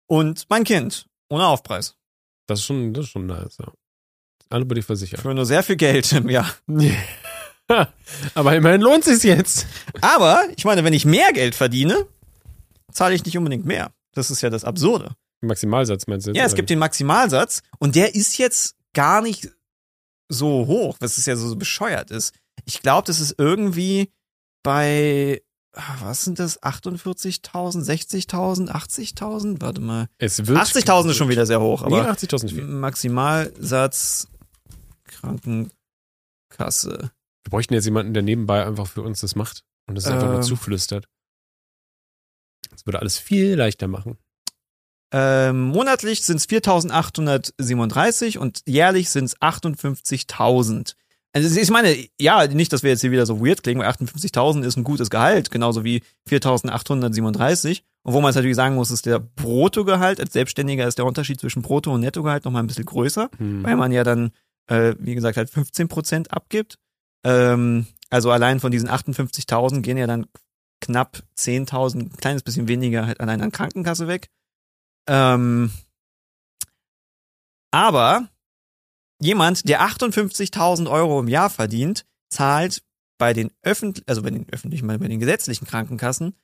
[0.07, 1.95] und mein Kind ohne Aufpreis.
[2.49, 3.71] Das ist schon, das ist schon nice, ja.
[4.51, 5.21] Alle bei dir versichert.
[5.21, 6.53] Für nur sehr viel Geld im Jahr.
[8.35, 9.67] Aber immerhin lohnt sich's jetzt.
[10.01, 12.07] Aber ich meine, wenn ich mehr Geld verdiene,
[12.91, 13.93] zahle ich nicht unbedingt mehr.
[14.15, 15.15] Das ist ja das Absurde.
[15.43, 16.31] Maximalsatz meinst du?
[16.31, 19.51] jetzt, Ja, es gibt den Maximalsatz und der ist jetzt gar nicht
[20.29, 22.35] so hoch, was es ja so bescheuert ist.
[22.65, 24.11] Ich glaube, das ist irgendwie
[24.63, 25.43] bei,
[26.01, 29.61] was sind das, 48.000, 60.000, 80.000?
[29.61, 30.09] Warte mal.
[30.19, 32.65] Es wird 80.000 ist schon wieder sehr hoch, Nee, aber 80.000 ist viel.
[32.65, 34.29] Maximalsatz
[35.07, 35.71] Krankenkasse.
[37.45, 40.37] Wir bräuchten jetzt jemanden, der nebenbei einfach für uns das macht und das einfach nur
[40.37, 40.43] Ähm.
[40.43, 41.09] zuflüstert.
[42.71, 44.19] Das würde alles viel leichter machen.
[45.11, 50.97] Ähm, monatlich sind es 4.837 und jährlich sind es 58.000.
[51.45, 54.65] Also ich meine, ja, nicht, dass wir jetzt hier wieder so weird klingen, weil 58.000
[54.65, 57.83] ist ein gutes Gehalt, genauso wie 4.837.
[58.05, 60.21] Und wo man es natürlich sagen muss, ist der Bruttogehalt.
[60.21, 63.63] Als Selbstständiger ist der Unterschied zwischen Brutto- und Nettogehalt nochmal ein bisschen größer, Hm.
[63.65, 64.31] weil man ja dann,
[64.69, 66.79] äh, wie gesagt, halt 15% abgibt.
[67.25, 70.27] Ähm, also allein von diesen 58.000 gehen ja dann
[70.81, 74.29] knapp 10.000, ein kleines bisschen weniger halt allein an Krankenkasse weg.
[75.09, 75.71] Ähm,
[77.71, 78.29] aber
[79.21, 82.83] jemand, der 58.000 Euro im Jahr verdient, zahlt
[83.19, 86.35] bei den öffentlich, also bei den öffentlichen, bei den gesetzlichen Krankenkassen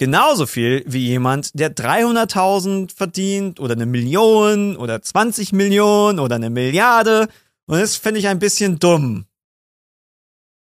[0.00, 6.48] genauso viel wie jemand, der 300.000 verdient oder eine Million oder 20 Millionen oder eine
[6.48, 7.28] Milliarde.
[7.66, 9.26] Und das finde ich ein bisschen dumm.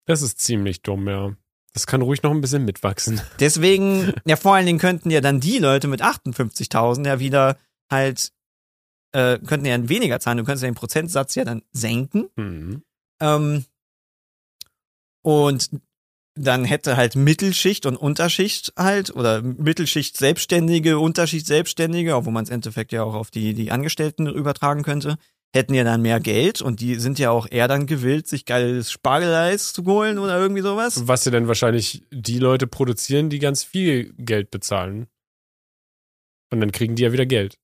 [0.06, 1.34] Das ist ziemlich dumm, ja.
[1.74, 3.22] Das kann ruhig noch ein bisschen mitwachsen.
[3.40, 7.58] Deswegen, ja, vor allen Dingen könnten ja dann die Leute mit 58.000 ja wieder
[7.90, 8.34] halt,
[9.14, 10.38] äh, könnten ja weniger zahlen.
[10.38, 12.30] Du könntest ja den Prozentsatz ja dann senken.
[12.36, 12.84] Hm.
[13.20, 13.66] Ähm,
[15.24, 15.70] und
[16.36, 22.50] dann hätte halt Mittelschicht und Unterschicht halt, oder Mittelschicht Selbstständige, Unterschicht Selbstständige, obwohl man es
[22.50, 25.18] im Endeffekt ja auch auf die, die Angestellten übertragen könnte,
[25.54, 28.92] hätten ja dann mehr Geld und die sind ja auch eher dann gewillt, sich geiles
[28.92, 31.08] Spargeleis zu holen oder irgendwie sowas.
[31.08, 35.08] Was ja dann wahrscheinlich die Leute produzieren, die ganz viel Geld bezahlen.
[36.52, 37.58] Und dann kriegen die ja wieder Geld.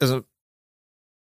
[0.00, 0.22] Also,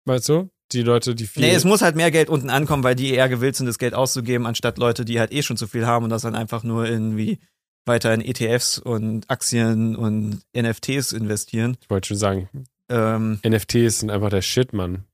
[0.07, 0.51] Weißt du?
[0.73, 1.43] Die Leute, die viel.
[1.43, 3.93] nee, es muss halt mehr Geld unten ankommen, weil die eher gewillt sind, das Geld
[3.93, 6.87] auszugeben, anstatt Leute, die halt eh schon zu viel haben und das dann einfach nur
[6.87, 7.41] irgendwie
[7.87, 11.77] weiter in ETFs und Aktien und NFTs investieren.
[11.83, 12.49] ich wollte schon sagen,
[12.89, 15.05] Ähm, NFTs sind einfach der Shit, Mann.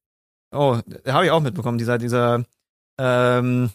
[0.53, 1.79] Oh, habe ich auch mitbekommen.
[1.79, 2.45] Dieser, dieser,
[2.99, 3.71] ähm,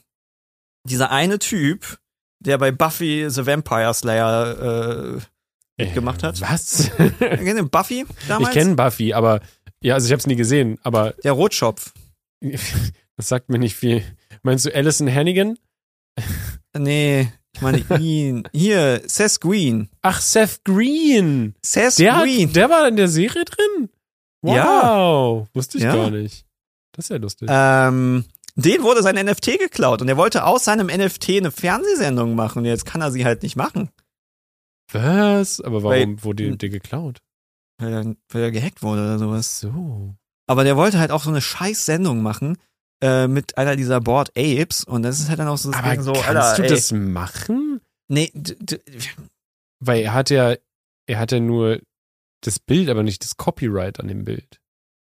[0.87, 1.97] dieser eine Typ,
[2.39, 6.41] der bei Buffy the Vampire Slayer äh, Mitgemacht hat?
[6.41, 6.91] Was?
[7.71, 8.49] Buffy damals?
[8.49, 9.41] ich kenne Buffy, aber
[9.83, 11.93] ja, also ich habe es nie gesehen, aber der Rotschopf.
[12.41, 14.03] das sagt mir nicht viel.
[14.43, 15.57] Meinst du Alison Hannigan?
[16.77, 18.47] Nee, ich meine ihn.
[18.53, 19.89] Hier, Seth Green.
[20.01, 21.55] Ach, Seth Green.
[21.63, 22.51] Seth Der, hat, Green.
[22.53, 23.89] der war in der Serie drin?
[24.41, 24.55] Wow.
[24.55, 25.47] Ja.
[25.53, 25.95] Wusste ich Ja.
[25.95, 26.45] gar nicht.
[26.93, 27.47] Das ist ja lustig.
[27.51, 32.59] ähm, den wurde sein NFT geklaut und er wollte aus seinem NFT eine Fernsehsendung machen
[32.59, 33.89] und jetzt kann er sie halt nicht machen,
[34.91, 35.61] Was?
[35.61, 37.19] Aber weil- warum wurde dir geklaut?
[37.81, 39.59] Weil er, weil er gehackt wurde oder sowas.
[39.59, 40.15] So.
[40.47, 42.57] Aber der wollte halt auch so eine scheiß Sendung machen
[43.01, 46.13] äh, mit einer dieser Board Apes und das ist halt dann auch so Aber so,
[46.13, 47.81] kannst Alter, du ey, das machen?
[48.07, 48.31] Nee,
[49.79, 50.55] Weil er hat ja,
[51.07, 51.79] er hat ja nur
[52.41, 54.59] das Bild, aber nicht das Copyright an dem Bild.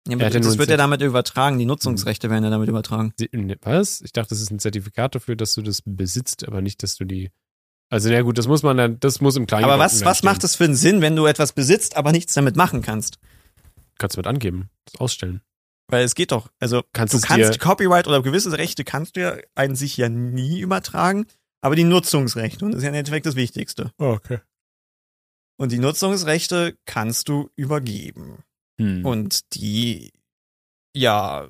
[0.08, 3.13] ja, Er das wird ja damit übertragen, die Nutzungsrechte werden ja damit übertragen.
[3.32, 4.01] Ne, Was?
[4.01, 7.06] Ich dachte, das ist ein Zertifikat dafür, dass du das besitzt, aber nicht, dass du
[7.06, 7.30] die.
[7.89, 9.65] Also, na gut, das muss man dann, das muss im Kleinen.
[9.65, 12.56] Aber was, was macht es für einen Sinn, wenn du etwas besitzt, aber nichts damit
[12.56, 13.19] machen kannst?
[13.97, 15.41] Kannst du mit angeben, das ausstellen.
[15.88, 16.50] Weil es geht doch.
[16.60, 20.60] Also Kannst du kannst Copyright oder gewisse Rechte kannst du ja an sich ja nie
[20.60, 21.28] übertragen,
[21.62, 23.91] aber die Nutzungsrechte, und das ist ja im Endeffekt das Wichtigste.
[23.97, 24.39] okay.
[25.60, 28.43] Und die Nutzungsrechte kannst du übergeben.
[28.80, 29.04] Hm.
[29.04, 30.13] Und die,
[30.95, 31.47] ja,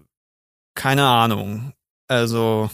[0.75, 1.73] keine Ahnung.
[2.07, 2.69] Also,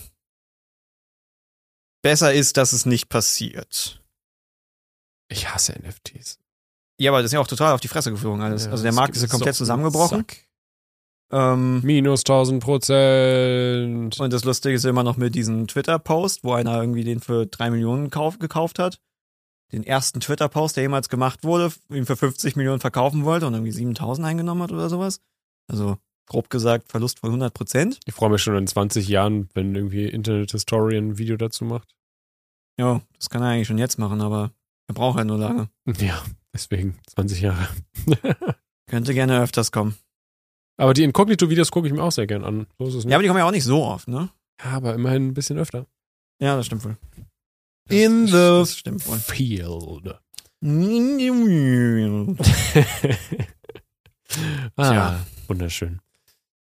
[2.04, 4.00] besser ist, dass es nicht passiert.
[5.30, 6.38] ich hasse NFTs.
[7.00, 8.66] Ja, aber das ist ja auch total auf die Fresse geflogen alles.
[8.66, 10.26] Ja, also der Markt ist ja komplett zusammengebrochen.
[11.32, 14.20] Ähm, Minus 1000 Prozent.
[14.20, 17.72] und das Lustige ist immer noch mit diesem Twitter-Post, wo einer irgendwie den für drei
[17.72, 19.00] Millionen kauf, gekauft hat.
[19.72, 23.72] Den ersten Twitter-Post, der jemals gemacht wurde, ihn für 50 Millionen verkaufen wollte und irgendwie
[23.72, 25.20] 7000 eingenommen hat oder sowas.
[25.68, 28.00] Also, grob gesagt, Verlust von 100 Prozent.
[28.06, 31.96] Ich freue mich schon in 20 Jahren, wenn irgendwie Internet Historian ein Video dazu macht.
[32.80, 34.52] Ja, das kann er eigentlich schon jetzt machen, aber
[34.88, 35.70] er braucht halt nur lange.
[36.00, 37.68] Ja, deswegen 20 Jahre.
[38.88, 39.96] Könnte gerne öfters kommen.
[40.78, 42.68] Aber die Inkognito-Videos gucke ich mir auch sehr gern an.
[42.80, 43.00] So.
[43.08, 44.30] Ja, aber die kommen ja auch nicht so oft, ne?
[44.64, 45.86] Ja, aber immerhin ein bisschen öfter.
[46.42, 46.98] Ja, das stimmt wohl.
[47.86, 49.18] Das, In das, the das wohl.
[49.20, 50.20] Field.
[54.76, 55.26] ah, Tja.
[55.48, 56.00] wunderschön.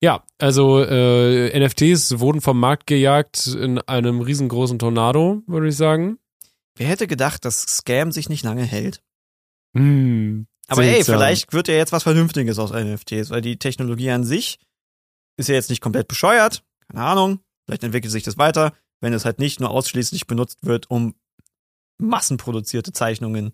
[0.01, 6.19] Ja, also äh, NFTs wurden vom Markt gejagt in einem riesengroßen Tornado, würde ich sagen.
[6.75, 9.01] Wer hätte gedacht, dass Scam sich nicht lange hält?
[9.75, 11.15] Hm, Aber ey, seltsam.
[11.15, 14.59] vielleicht wird ja jetzt was Vernünftiges aus NFTs, weil die Technologie an sich
[15.37, 16.63] ist ja jetzt nicht komplett bescheuert.
[16.87, 17.39] Keine Ahnung.
[17.65, 21.13] Vielleicht entwickelt sich das weiter, wenn es halt nicht nur ausschließlich benutzt wird, um
[21.97, 23.51] massenproduzierte Zeichnungen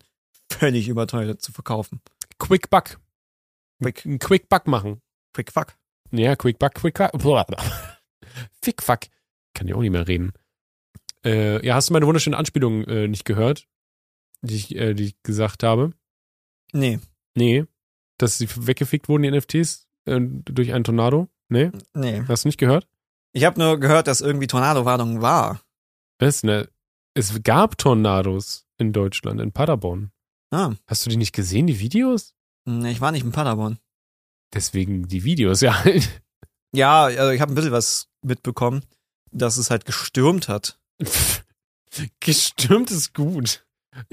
[0.50, 2.00] völlig überteuert zu verkaufen.
[2.38, 3.00] Quick Buck.
[3.82, 5.00] Quick, Ein Quick Buck machen.
[5.34, 5.74] quick fuck.
[6.12, 7.46] Ja, Quick Buck, Quick Buck.
[8.62, 9.00] Fick Fuck.
[9.54, 10.32] Kann ja auch nicht mehr reden.
[11.24, 13.66] Äh, ja, hast du meine wunderschöne Anspielung äh, nicht gehört,
[14.42, 15.92] die ich, äh, die ich gesagt habe?
[16.72, 17.00] Nee,
[17.34, 17.64] Nee.
[18.18, 21.28] Dass sie weggefickt wurden, die NFTs, äh, durch einen Tornado?
[21.48, 21.70] Nee?
[21.94, 22.22] nee.
[22.26, 22.88] Hast du nicht gehört?
[23.32, 25.60] Ich habe nur gehört, dass irgendwie Tornado-Warnung war.
[26.18, 26.68] Was, ne?
[27.12, 30.12] Es gab Tornados in Deutschland, in Paderborn.
[30.50, 32.34] Ah, Hast du die nicht gesehen, die Videos?
[32.64, 33.78] nee, ich war nicht in Paderborn.
[34.56, 35.82] Deswegen die Videos, ja.
[36.72, 38.82] Ja, also ich habe ein bisschen was mitbekommen,
[39.30, 40.78] dass es halt gestürmt hat.
[42.20, 43.64] Gestürmt ist gut.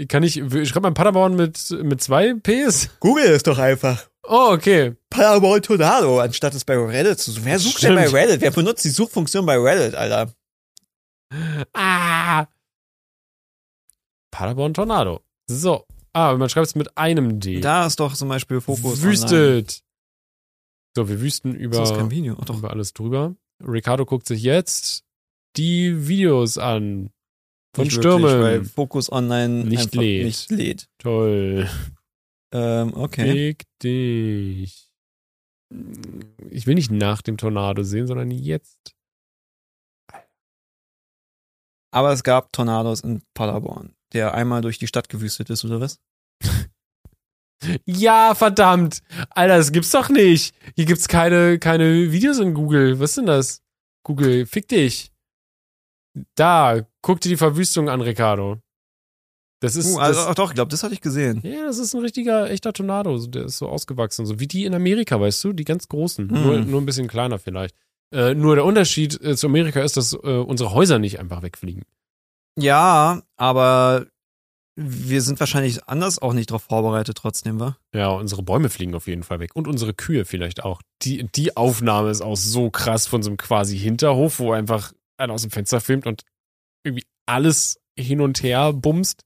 [0.08, 2.90] Kann ich, ich schreibe mal Paderborn mit, mit zwei Ps?
[3.02, 4.08] Google es doch einfach.
[4.26, 4.96] Oh, okay.
[5.10, 7.46] Paderborn Tornado, anstatt es bei Reddit zu suchen.
[7.46, 8.16] Wer sucht denn bei Stimmt.
[8.16, 8.42] Reddit?
[8.42, 10.32] Wer benutzt die Suchfunktion bei Reddit, Alter?
[11.74, 12.48] Ah.
[14.32, 15.22] Paderborn Tornado.
[15.48, 15.86] So.
[16.14, 17.60] Ah, man schreibt es mit einem D.
[17.60, 19.02] Da ist doch zum Beispiel Fokus.
[19.02, 19.84] Wüstet.
[20.96, 21.82] So, wir wüsten über.
[21.82, 22.58] Ach doch.
[22.58, 23.36] über alles drüber.
[23.66, 25.04] Ricardo guckt sich jetzt
[25.56, 27.12] die Videos an.
[27.76, 28.42] Von Nicht wirklich, Stürmen.
[28.42, 30.26] weil Fokus Online Nicht lädt.
[30.26, 30.90] nicht lädt.
[31.00, 31.68] Toll.
[32.54, 33.32] Ähm, okay.
[33.32, 34.92] Fick dich.
[36.52, 38.94] Ich will nicht nach dem Tornado sehen, sondern jetzt.
[41.92, 46.00] Aber es gab Tornados in Paderborn, der einmal durch die Stadt gewüstet ist, oder was?
[47.86, 49.00] Ja, verdammt.
[49.30, 50.56] Alter, das gibt's doch nicht.
[50.76, 53.00] Hier gibt's keine, keine Videos in Google.
[53.00, 53.62] Was ist denn das?
[54.04, 55.12] Google, fick dich.
[56.36, 58.60] Da, guck dir die Verwüstung an, Ricardo.
[59.62, 61.40] Das ist, Uh, also, das, ach doch, ich glaube, das hatte ich gesehen.
[61.44, 63.18] ja, das ist ein richtiger, echter Tornado.
[63.28, 64.26] Der ist so ausgewachsen.
[64.26, 65.54] So wie die in Amerika, weißt du?
[65.54, 66.30] Die ganz großen.
[66.30, 66.44] Hm.
[66.44, 67.76] Nur, nur ein bisschen kleiner vielleicht.
[68.12, 71.84] Äh, nur der Unterschied äh, zu Amerika ist, dass äh, unsere Häuser nicht einfach wegfliegen.
[72.60, 74.06] Ja, aber
[74.76, 77.78] wir sind wahrscheinlich anders auch nicht darauf vorbereitet trotzdem, wa?
[77.94, 79.56] Ja, unsere Bäume fliegen auf jeden Fall weg.
[79.56, 80.82] Und unsere Kühe vielleicht auch.
[81.04, 85.34] Die, die Aufnahme ist auch so krass von so einem quasi Hinterhof, wo einfach einer
[85.34, 86.24] aus dem Fenster filmt und
[86.84, 89.22] irgendwie alles hin und her bumst.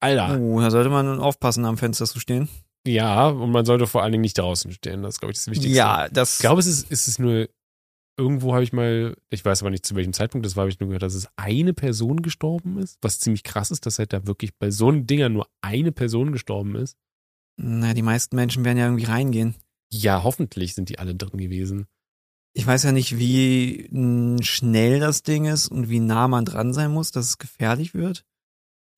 [0.00, 0.38] Alter.
[0.38, 2.48] Oh, da sollte man aufpassen, am Fenster zu stehen.
[2.86, 5.02] Ja, und man sollte vor allen Dingen nicht draußen stehen.
[5.02, 5.74] Das ist, glaube ich, das Wichtigste.
[5.74, 6.34] Ja, das.
[6.34, 7.48] Ich glaube, es ist, es ist nur,
[8.16, 10.80] irgendwo habe ich mal, ich weiß aber nicht zu welchem Zeitpunkt, das war, habe ich
[10.80, 12.98] nur gehört, dass es eine Person gestorben ist.
[13.02, 16.32] Was ziemlich krass ist, dass halt da wirklich bei so einem Dinger nur eine Person
[16.32, 16.96] gestorben ist.
[17.56, 19.54] na, die meisten Menschen werden ja irgendwie reingehen.
[19.92, 21.86] Ja, hoffentlich sind die alle drin gewesen.
[22.56, 23.88] Ich weiß ja nicht, wie
[24.42, 28.24] schnell das Ding ist und wie nah man dran sein muss, dass es gefährlich wird.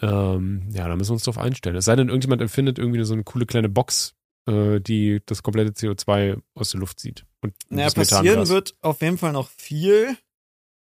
[0.00, 1.76] Ähm, ja, da müssen wir uns drauf einstellen.
[1.76, 4.14] Es sei denn, irgendjemand empfindet irgendwie so eine coole kleine Box,
[4.48, 7.26] äh, die das komplette CO2 aus der Luft zieht.
[7.42, 10.16] Und Naja, passieren wird auf jeden Fall noch viel.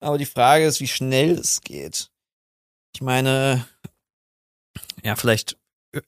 [0.01, 2.11] Aber die Frage ist, wie schnell es geht.
[2.95, 3.67] Ich meine,
[5.03, 5.57] ja, vielleicht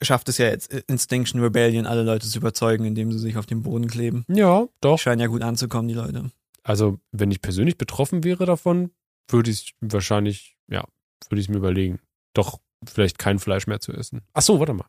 [0.02, 3.62] schafft es ja jetzt Instinction Rebellion, alle Leute zu überzeugen, indem sie sich auf den
[3.62, 4.24] Boden kleben.
[4.28, 4.98] Ja, doch.
[4.98, 6.30] Scheinen ja gut anzukommen, die Leute.
[6.62, 8.90] Also, wenn ich persönlich betroffen wäre davon,
[9.28, 10.86] würde ich wahrscheinlich, ja,
[11.28, 12.00] würde ich mir überlegen,
[12.34, 14.22] doch vielleicht kein Fleisch mehr zu essen.
[14.32, 14.88] Ach so, warte mal.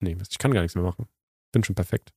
[0.00, 1.06] Nee, ich kann gar nichts mehr machen.
[1.52, 2.12] Bin schon perfekt.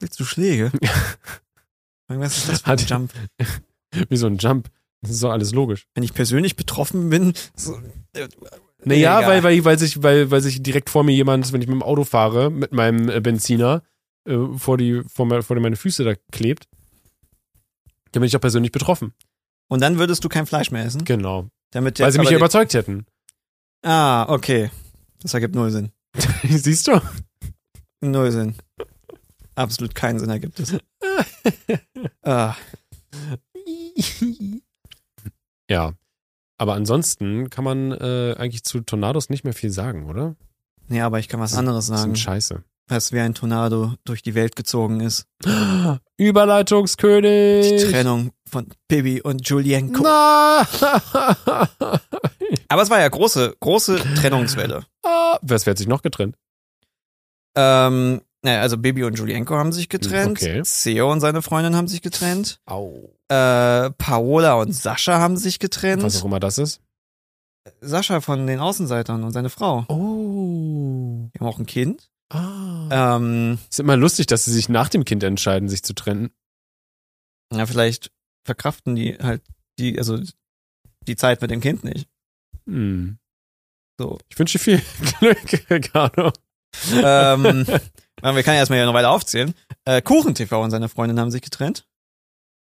[0.00, 0.72] Willst du Schläge?
[2.08, 3.12] Was ist das für ein Hat- Jump?
[4.08, 4.70] Wie so ein Jump.
[5.02, 5.86] Das ist doch alles logisch.
[5.94, 7.78] Wenn ich persönlich betroffen bin, so,
[8.14, 8.28] äh,
[8.84, 11.74] Naja, weil, weil, weil, sich, weil, weil sich direkt vor mir jemand, wenn ich mit
[11.74, 13.82] dem Auto fahre, mit meinem äh, Benziner,
[14.26, 16.68] äh, vor, die, vor, me- vor meine Füße da klebt,
[18.12, 19.14] dann bin ich auch persönlich betroffen.
[19.68, 21.04] Und dann würdest du kein Fleisch mehr essen?
[21.04, 21.48] Genau.
[21.70, 23.06] Damit Weil sie mich ja überzeugt hätten.
[23.82, 24.70] Ah, okay.
[25.22, 25.92] Das ergibt null Sinn.
[26.42, 27.00] Siehst du?
[28.02, 28.54] Null Sinn.
[29.54, 30.76] Absolut keinen Sinn ergibt es.
[32.22, 32.54] ah,
[35.70, 35.92] Ja.
[36.58, 40.36] Aber ansonsten kann man äh, eigentlich zu Tornados nicht mehr viel sagen, oder?
[40.88, 42.12] nee, aber ich kann was anderes Das sagen.
[42.12, 42.64] ist scheiße.
[42.88, 45.26] Was wie ein Tornado durch die Welt gezogen ist.
[46.18, 47.70] Überleitungskönig.
[47.84, 50.02] Die Trennung von Bibi und Julienko.
[50.02, 50.66] Na.
[52.68, 54.84] Aber es war ja große, große Trennungswelle.
[55.04, 56.36] Ah, Was wer hat sich noch getrennt?
[57.56, 60.38] Ähm, naja, also Bibi und Julienko haben sich getrennt.
[60.38, 60.62] Okay.
[60.64, 62.60] Theo und seine Freundin haben sich getrennt.
[62.66, 63.10] Au.
[63.28, 66.02] Äh, Paola und Sascha haben sich getrennt.
[66.02, 66.80] Was auch immer das ist.
[67.80, 69.84] Sascha von den Außenseitern und seine Frau.
[69.88, 71.28] Oh.
[71.34, 72.10] Die haben auch ein Kind.
[72.30, 73.16] Ah.
[73.16, 76.30] Ähm, Ist immer lustig, dass sie sich nach dem Kind entscheiden, sich zu trennen.
[77.52, 78.10] ja, vielleicht
[78.46, 79.42] verkraften die halt
[79.78, 80.18] die, also
[81.06, 82.08] die Zeit mit dem Kind nicht.
[82.66, 83.18] Hm.
[83.98, 84.18] So.
[84.30, 84.82] Ich wünsche dir viel
[85.18, 86.32] Glück, Ricardo.
[86.94, 87.66] ähm,
[88.22, 89.54] wir können erstmal ja noch weiter aufzählen.
[89.84, 91.86] Äh, Kuchen TV und seine Freundin haben sich getrennt.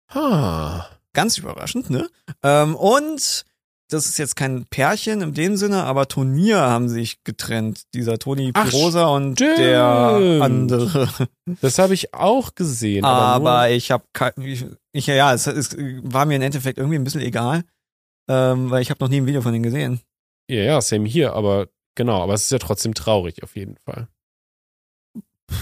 [0.09, 0.85] Ah.
[1.13, 2.09] Ganz überraschend, ne?
[2.41, 3.45] Ähm, und
[3.89, 7.83] das ist jetzt kein Pärchen in dem Sinne, aber Turnier haben sich getrennt.
[7.93, 9.57] Dieser Toni Pirosa und stimmt.
[9.57, 11.09] der andere.
[11.59, 13.03] Das habe ich auch gesehen.
[13.03, 14.05] Aber, Aber ich habe
[14.93, 17.63] ich ja, es, es war mir im Endeffekt irgendwie ein bisschen egal,
[18.29, 19.99] ähm, weil ich habe noch nie ein Video von denen gesehen.
[20.49, 24.07] ja, ja, same hier, aber genau, aber es ist ja trotzdem traurig auf jeden Fall.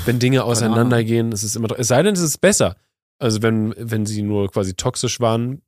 [0.06, 2.76] Wenn Dinge auseinandergehen, es ist immer, es sei denn, es ist besser.
[3.20, 5.62] Also wenn, wenn sie nur quasi toxisch waren,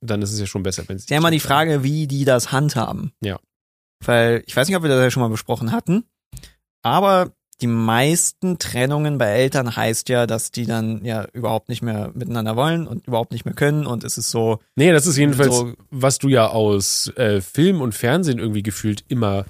[0.00, 1.04] dann ist es ja schon besser, wenn sie.
[1.04, 3.12] Ist ja immer die Frage, wie die das handhaben.
[3.22, 3.38] Ja.
[4.04, 6.04] Weil ich weiß nicht, ob wir das ja schon mal besprochen hatten,
[6.82, 12.10] aber die meisten Trennungen bei Eltern heißt ja, dass die dann ja überhaupt nicht mehr
[12.12, 15.56] miteinander wollen und überhaupt nicht mehr können und es ist so, Nee, das ist jedenfalls,
[15.56, 19.44] so was du ja aus äh, Film und Fernsehen irgendwie gefühlt immer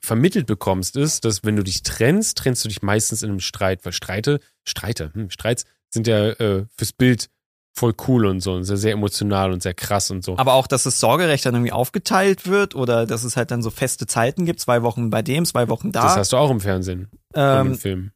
[0.00, 3.84] vermittelt bekommst, ist, dass wenn du dich trennst, trennst du dich meistens in einem Streit,
[3.84, 7.30] weil Streite, Streite, hm, Streits sind ja äh, fürs Bild
[7.72, 10.38] voll cool und so und sehr, sehr emotional und sehr krass und so.
[10.38, 13.70] aber auch, dass das Sorgerecht dann irgendwie aufgeteilt wird oder dass es halt dann so
[13.70, 16.02] feste Zeiten gibt, zwei Wochen bei dem, zwei Wochen da.
[16.02, 18.10] das hast du auch im Fernsehen und im ähm, Film.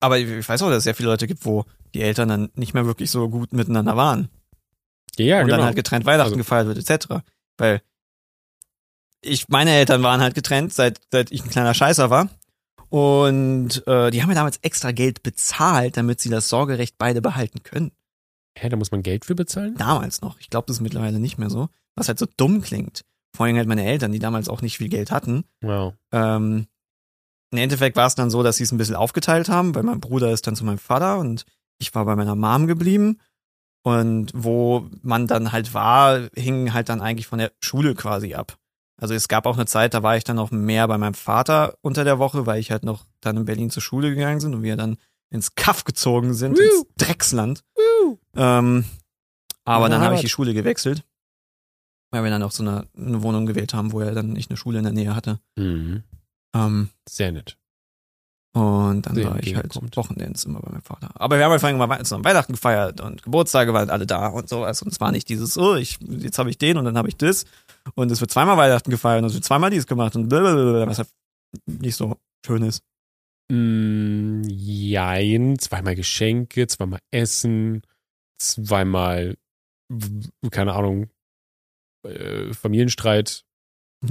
[0.00, 2.72] aber ich weiß auch, dass es sehr viele Leute gibt, wo die Eltern dann nicht
[2.72, 4.30] mehr wirklich so gut miteinander waren.
[5.18, 5.58] Ja, ja und genau.
[5.58, 7.22] dann halt getrennt Weihnachten Also- gefeiert wird, etc.
[7.58, 7.82] Weil
[9.22, 12.28] ich, meine Eltern waren halt getrennt, seit, seit ich ein kleiner Scheißer war.
[12.88, 17.62] Und äh, die haben mir damals extra Geld bezahlt, damit sie das Sorgerecht beide behalten
[17.62, 17.92] können.
[18.56, 19.76] Hä, da muss man Geld für bezahlen?
[19.76, 20.40] Damals noch.
[20.40, 21.68] Ich glaube, das ist mittlerweile nicht mehr so.
[21.94, 23.04] Was halt so dumm klingt.
[23.36, 25.44] Vor allem halt meine Eltern, die damals auch nicht viel Geld hatten.
[25.60, 25.94] Wow.
[26.10, 26.66] Ähm,
[27.52, 30.00] Im Endeffekt war es dann so, dass sie es ein bisschen aufgeteilt haben, weil mein
[30.00, 31.44] Bruder ist dann zu meinem Vater und
[31.78, 33.20] ich war bei meiner Mom geblieben.
[33.82, 38.58] Und wo man dann halt war, hing halt dann eigentlich von der Schule quasi ab.
[39.00, 41.74] Also es gab auch eine Zeit, da war ich dann noch mehr bei meinem Vater
[41.80, 44.62] unter der Woche, weil ich halt noch dann in Berlin zur Schule gegangen sind und
[44.62, 44.98] wir dann
[45.30, 46.62] ins Kaff gezogen sind, Woo.
[46.62, 47.64] ins Drecksland.
[48.36, 48.84] Ähm,
[49.64, 51.04] aber dann habe ich die Schule gewechselt,
[52.10, 54.56] weil wir dann auch so eine, eine Wohnung gewählt haben, wo er dann nicht eine
[54.56, 55.40] Schule in der Nähe hatte.
[55.56, 56.02] Mhm.
[56.54, 57.56] Ähm, Sehr nett.
[58.52, 59.96] und dann Sehr war ich halt entgegenkommt.
[59.96, 61.10] Wochenends immer bei meinem Vater.
[61.14, 64.26] Aber wir haben halt vor allem mal zusammen Weihnachten gefeiert und Geburtstage waren alle da
[64.26, 64.82] und sowas.
[64.82, 67.16] Und es war nicht dieses, oh, ich, jetzt habe ich den und dann habe ich
[67.16, 67.46] das.
[67.94, 70.98] Und es wird zweimal Weihnachten gefeiert und es wird zweimal dies gemacht und blablabla, was
[70.98, 71.08] halt
[71.66, 72.82] nicht so schön ist.
[73.50, 77.82] Mm, jein, zweimal Geschenke, zweimal Essen,
[78.38, 79.36] zweimal,
[80.50, 81.10] keine Ahnung,
[82.06, 83.44] äh, Familienstreit.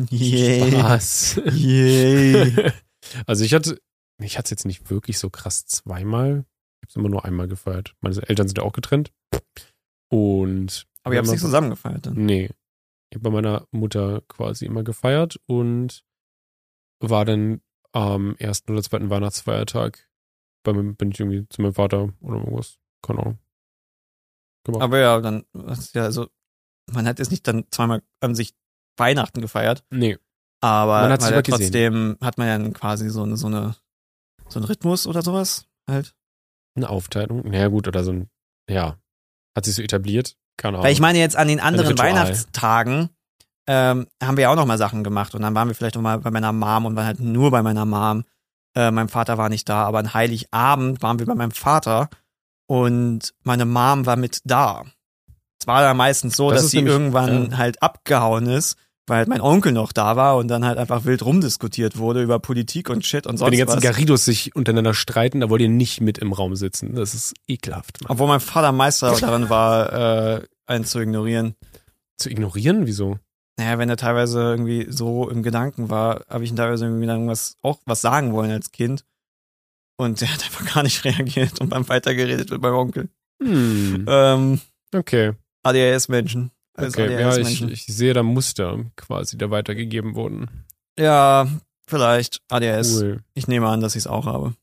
[0.10, 0.72] Yay.
[0.72, 1.42] Spaß.
[1.54, 2.72] Yay.
[3.26, 3.80] also ich hatte,
[4.22, 6.46] ich hatte es jetzt nicht wirklich so krass zweimal.
[6.82, 7.96] Ich habe es immer nur einmal gefeiert.
[8.02, 9.12] Meine Eltern sind ja auch getrennt.
[10.10, 12.16] Und Aber ihr habt es nicht zusammen gefeiert dann.
[12.16, 12.50] Nee.
[13.10, 16.04] Ich habe bei meiner Mutter quasi immer gefeiert und
[17.00, 20.10] war dann am ersten oder zweiten Weihnachtsfeiertag
[20.64, 22.78] bei meinem, bin ich irgendwie zu meinem Vater oder irgendwas.
[23.02, 23.40] Keine Ahnung.
[24.64, 24.84] Gemacht.
[24.84, 25.46] Aber ja, dann,
[25.94, 26.28] ja, also,
[26.92, 28.54] man hat jetzt nicht dann zweimal an sich
[28.98, 30.18] Weihnachten gefeiert, nee.
[30.60, 33.76] aber Man ja trotzdem hat man ja quasi so eine, so eine,
[34.50, 36.16] so einen Rhythmus oder sowas halt.
[36.76, 37.48] Eine Aufteilung.
[37.50, 38.30] Naja, gut, oder so ein,
[38.70, 39.00] ja.
[39.56, 40.38] Hat sich so etabliert.
[40.68, 40.84] Ahnung.
[40.84, 41.98] Weil ich meine jetzt an den anderen.
[41.98, 43.10] Weihnachtstagen
[43.68, 46.02] ähm, haben wir ja auch noch mal Sachen gemacht und dann waren wir vielleicht noch
[46.02, 48.24] mal bei meiner Mom und waren halt nur bei meiner Mom.
[48.76, 52.10] Äh, mein Vater war nicht da, aber an Heiligabend waren wir bei meinem Vater
[52.68, 54.86] und meine Mom war mit da.
[55.60, 57.58] Es war dann meistens so, Das dass sie irgendwann ja.
[57.58, 58.78] halt abgehauen ist,
[59.10, 62.40] weil halt mein Onkel noch da war und dann halt einfach wild rumdiskutiert wurde über
[62.40, 63.84] Politik und Shit und Wenn sonst die ganzen was.
[63.84, 66.96] Garridos sich untereinander streiten, da wollt ihr nicht mit im Raum sitzen.
[66.96, 68.02] Das ist ekelhaft.
[68.02, 68.12] Mann.
[68.12, 71.56] Obwohl mein Vater Meister darin war, äh, einen zu ignorieren.
[72.18, 72.86] Zu ignorieren?
[72.86, 73.18] Wieso?
[73.58, 77.18] Naja, wenn er teilweise irgendwie so im Gedanken war, habe ich ihm teilweise irgendwie dann
[77.18, 79.04] irgendwas, auch was sagen wollen als Kind.
[79.98, 83.10] Und der hat einfach gar nicht reagiert und beim weitergeredet mit meinem Onkel.
[83.42, 84.06] Hm.
[84.08, 84.62] Ähm,
[84.94, 85.34] Okay.
[85.64, 86.52] ADHS-Menschen.
[86.80, 87.20] Alles Okay.
[87.20, 90.50] Ja, ich, ich sehe da Muster quasi, der weitergegeben wurden.
[90.98, 91.48] Ja,
[91.88, 93.02] vielleicht ADHS.
[93.02, 93.24] Cool.
[93.34, 94.56] Ich nehme an, dass ich es auch habe.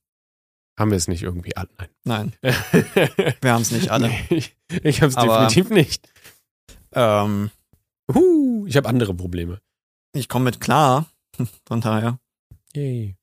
[0.79, 1.69] Haben wir es nicht irgendwie alle?
[2.05, 2.55] Nein, Nein.
[3.41, 4.11] wir haben es nicht alle.
[4.29, 6.09] Ich ich habe es definitiv nicht.
[6.93, 7.51] Ähm,
[8.13, 9.61] Huh, ich habe andere Probleme.
[10.15, 11.07] ich komme mit klar.
[11.67, 12.19] Von daher.
[12.75, 13.17] Yay.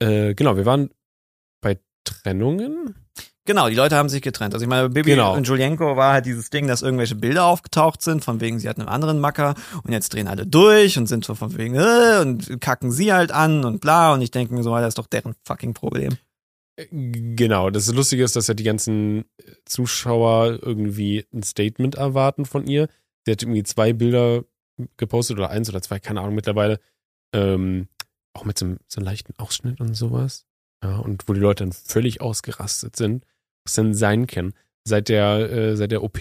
[0.00, 0.90] Äh, genau, wir waren
[1.60, 2.94] bei Trennungen.
[3.44, 4.54] Genau, die Leute haben sich getrennt.
[4.54, 5.34] Also ich meine, Bibi Genau.
[5.34, 8.82] und Julienko war halt dieses Ding, dass irgendwelche Bilder aufgetaucht sind, von wegen sie hatten
[8.82, 12.60] einen anderen Macker und jetzt drehen alle durch und sind so von wegen äh, und
[12.60, 15.34] kacken sie halt an und bla und ich denke mir so, das ist doch deren
[15.44, 16.16] fucking Problem.
[16.90, 19.24] Genau, das Lustige ist, dass ja die ganzen
[19.64, 22.88] Zuschauer irgendwie ein Statement erwarten von ihr.
[23.24, 24.44] Sie hat irgendwie zwei Bilder
[24.96, 26.80] gepostet oder eins oder zwei, keine Ahnung mittlerweile.
[27.34, 27.88] Ähm,
[28.34, 30.46] auch mit so einem, so einem leichten Ausschnitt und sowas.
[30.82, 33.24] Ja, und wo die Leute dann völlig ausgerastet sind,
[33.66, 34.54] sein kann.
[34.84, 36.18] Seit der, äh, seit der OP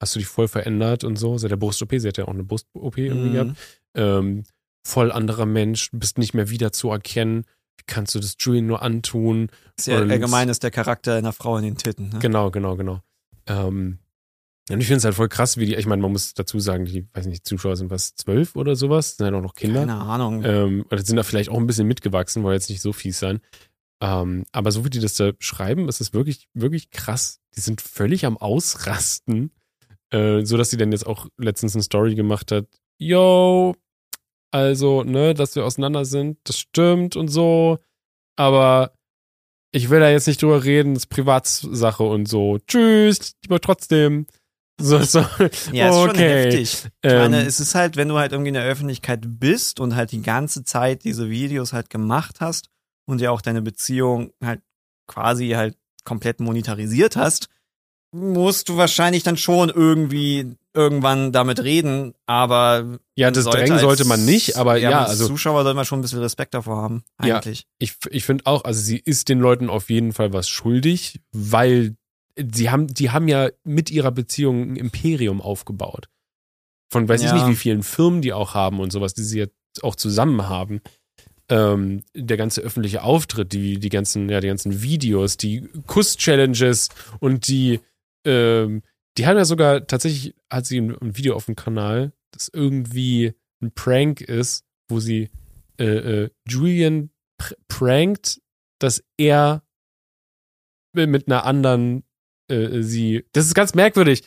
[0.00, 2.44] hast du dich voll verändert und so, seit der Brust-OP, sie hat ja auch eine
[2.44, 3.32] Brust-OP irgendwie Mhm.
[3.32, 3.56] gehabt.
[3.94, 4.44] Ähm,
[4.86, 7.44] voll anderer Mensch, bist nicht mehr wiederzuerkennen.
[7.78, 9.48] Wie kannst du das Julian nur antun?
[9.84, 12.10] Ja Und- allgemein ist der Charakter einer Frau in den Titten.
[12.10, 12.18] Ne?
[12.20, 13.00] Genau, genau, genau.
[13.46, 13.98] Ähm,
[14.70, 16.84] und ich finde es halt voll krass, wie die, ich meine, man muss dazu sagen,
[16.86, 19.80] die, weiß nicht, Zuschauer sind was, zwölf oder sowas, sind halt auch noch Kinder.
[19.80, 20.42] Keine Ahnung.
[20.44, 23.40] Ähm, oder sind da vielleicht auch ein bisschen mitgewachsen, wollen jetzt nicht so fies sein.
[24.00, 27.40] Ähm, aber so wie die das da schreiben, ist es wirklich, wirklich krass.
[27.56, 29.50] Die sind völlig am Ausrasten.
[30.10, 32.66] Äh, so dass sie dann jetzt auch letztens eine Story gemacht hat.
[32.98, 33.74] Yo,
[34.52, 37.78] also, ne, dass wir auseinander sind, das stimmt und so.
[38.36, 38.92] Aber
[39.72, 42.58] ich will da jetzt nicht drüber reden, das ist Privatsache und so.
[42.66, 44.26] Tschüss, aber trotzdem.
[44.80, 45.20] So, so.
[45.72, 46.44] ja, ist schon okay.
[46.44, 46.62] heftig.
[46.62, 49.96] Ich Ähm, meine, es ist halt, wenn du halt irgendwie in der Öffentlichkeit bist und
[49.96, 52.70] halt die ganze Zeit diese Videos halt gemacht hast
[53.06, 54.60] und ja auch deine Beziehung halt
[55.06, 57.48] quasi halt komplett monetarisiert hast,
[58.12, 64.04] musst du wahrscheinlich dann schon irgendwie irgendwann damit reden, aber ja, das sollte drängen sollte
[64.04, 67.04] man nicht, aber ja, als also Zuschauer sollte man schon ein bisschen Respekt davor haben,
[67.22, 67.36] Ja.
[67.36, 67.66] eigentlich.
[67.78, 71.96] ich, ich finde auch, also sie ist den Leuten auf jeden Fall was schuldig, weil
[72.36, 76.08] sie haben, die haben ja mit ihrer Beziehung ein Imperium aufgebaut.
[76.90, 77.34] Von weiß ich Ja.
[77.34, 80.80] nicht, wie vielen Firmen die auch haben und sowas, die sie jetzt auch zusammen haben.
[81.50, 86.88] Ähm, der ganze öffentliche Auftritt, die, die ganzen, ja, die ganzen Videos, die Kuss-Challenges
[87.20, 87.80] und die,
[88.24, 88.82] ähm,
[89.18, 93.34] die haben ja sogar tatsächlich, hat sie ein, ein Video auf dem Kanal, das irgendwie
[93.62, 95.30] ein Prank ist, wo sie
[95.78, 98.40] äh, äh, Julian pr prankt,
[98.78, 99.62] dass er
[100.94, 102.04] mit einer anderen
[102.48, 103.24] äh, sie.
[103.32, 104.22] Das ist ganz merkwürdig.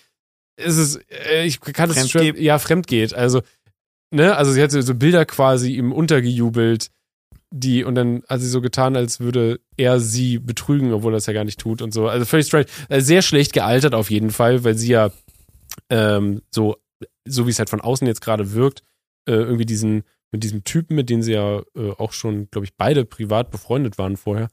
[0.57, 3.13] Es ist, äh, ich kann es ja fremd geht.
[3.13, 3.41] Also
[4.11, 6.91] ne, also sie hat so, so Bilder quasi ihm untergejubelt,
[7.49, 11.25] die und dann hat sie so getan, als würde er sie betrügen, obwohl er es
[11.27, 12.07] ja gar nicht tut und so.
[12.07, 12.65] Also völlig strange.
[12.89, 15.11] Äh, Sehr schlecht gealtert auf jeden Fall, weil sie ja
[15.89, 16.75] ähm, so
[17.27, 18.83] so wie es halt von außen jetzt gerade wirkt,
[19.27, 22.75] äh, irgendwie diesen mit diesem Typen, mit dem sie ja äh, auch schon, glaube ich,
[22.75, 24.49] beide privat befreundet waren vorher,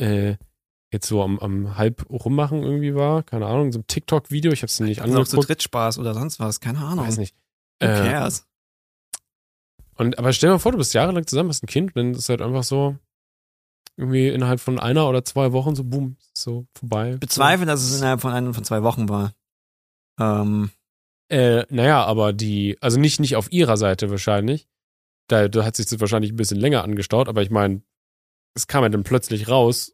[0.00, 0.36] äh,
[0.92, 3.22] jetzt so am, am halb rummachen irgendwie war.
[3.22, 5.48] Keine Ahnung, so ein TikTok-Video, ich habe es nicht Also auch zu angeguckt.
[5.50, 7.06] Drittspaß oder sonst was, keine Ahnung.
[7.06, 7.34] Weiß nicht.
[7.82, 8.46] Who Äh, cares?
[10.00, 12.28] Und, aber stell dir mal vor, du bist jahrelang zusammen, hast ein Kind, dann ist
[12.28, 12.96] halt einfach so
[13.96, 17.16] irgendwie innerhalb von einer oder zwei Wochen so, boom, so vorbei.
[17.18, 19.32] Bezweifle, dass es innerhalb von einem von zwei Wochen war.
[20.18, 20.70] Ähm,
[21.30, 24.66] Äh, naja, aber die, also nicht, nicht auf ihrer Seite wahrscheinlich.
[25.28, 27.82] Da, da hat sich das wahrscheinlich ein bisschen länger angestaut, aber ich meine,
[28.56, 29.92] es kam ja dann plötzlich raus.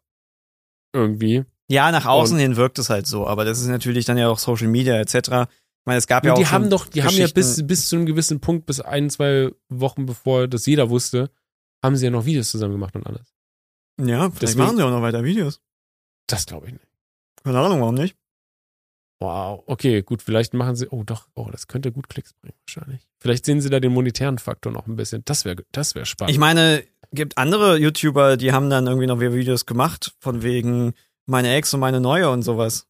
[0.94, 1.44] Irgendwie.
[1.68, 4.28] ja, nach außen Und- hin wirkt es halt so, aber das ist natürlich dann ja
[4.30, 5.50] auch Social Media etc.
[5.86, 7.88] Ich meine, es gab ja Und auch die haben doch, die haben ja bis, bis
[7.88, 11.30] zu einem gewissen Punkt, bis ein, zwei Wochen bevor das jeder wusste,
[11.80, 13.32] haben sie ja noch Videos zusammen gemacht und alles.
[14.00, 15.60] Ja, vielleicht Deswegen- machen sie auch noch weiter Videos.
[16.26, 16.88] Das glaube ich nicht.
[17.44, 18.16] Keine Ahnung, warum nicht?
[19.20, 23.06] Wow, okay, gut, vielleicht machen sie, oh doch, oh, das könnte gut Klicks bringen, wahrscheinlich.
[23.20, 25.22] Vielleicht sehen sie da den monetären Faktor noch ein bisschen.
[25.24, 26.32] Das wäre, das wäre spannend.
[26.32, 26.82] Ich meine,
[27.12, 30.94] gibt andere YouTuber, die haben dann irgendwie noch Videos gemacht, von wegen
[31.26, 32.88] meine Ex und meine neue und sowas.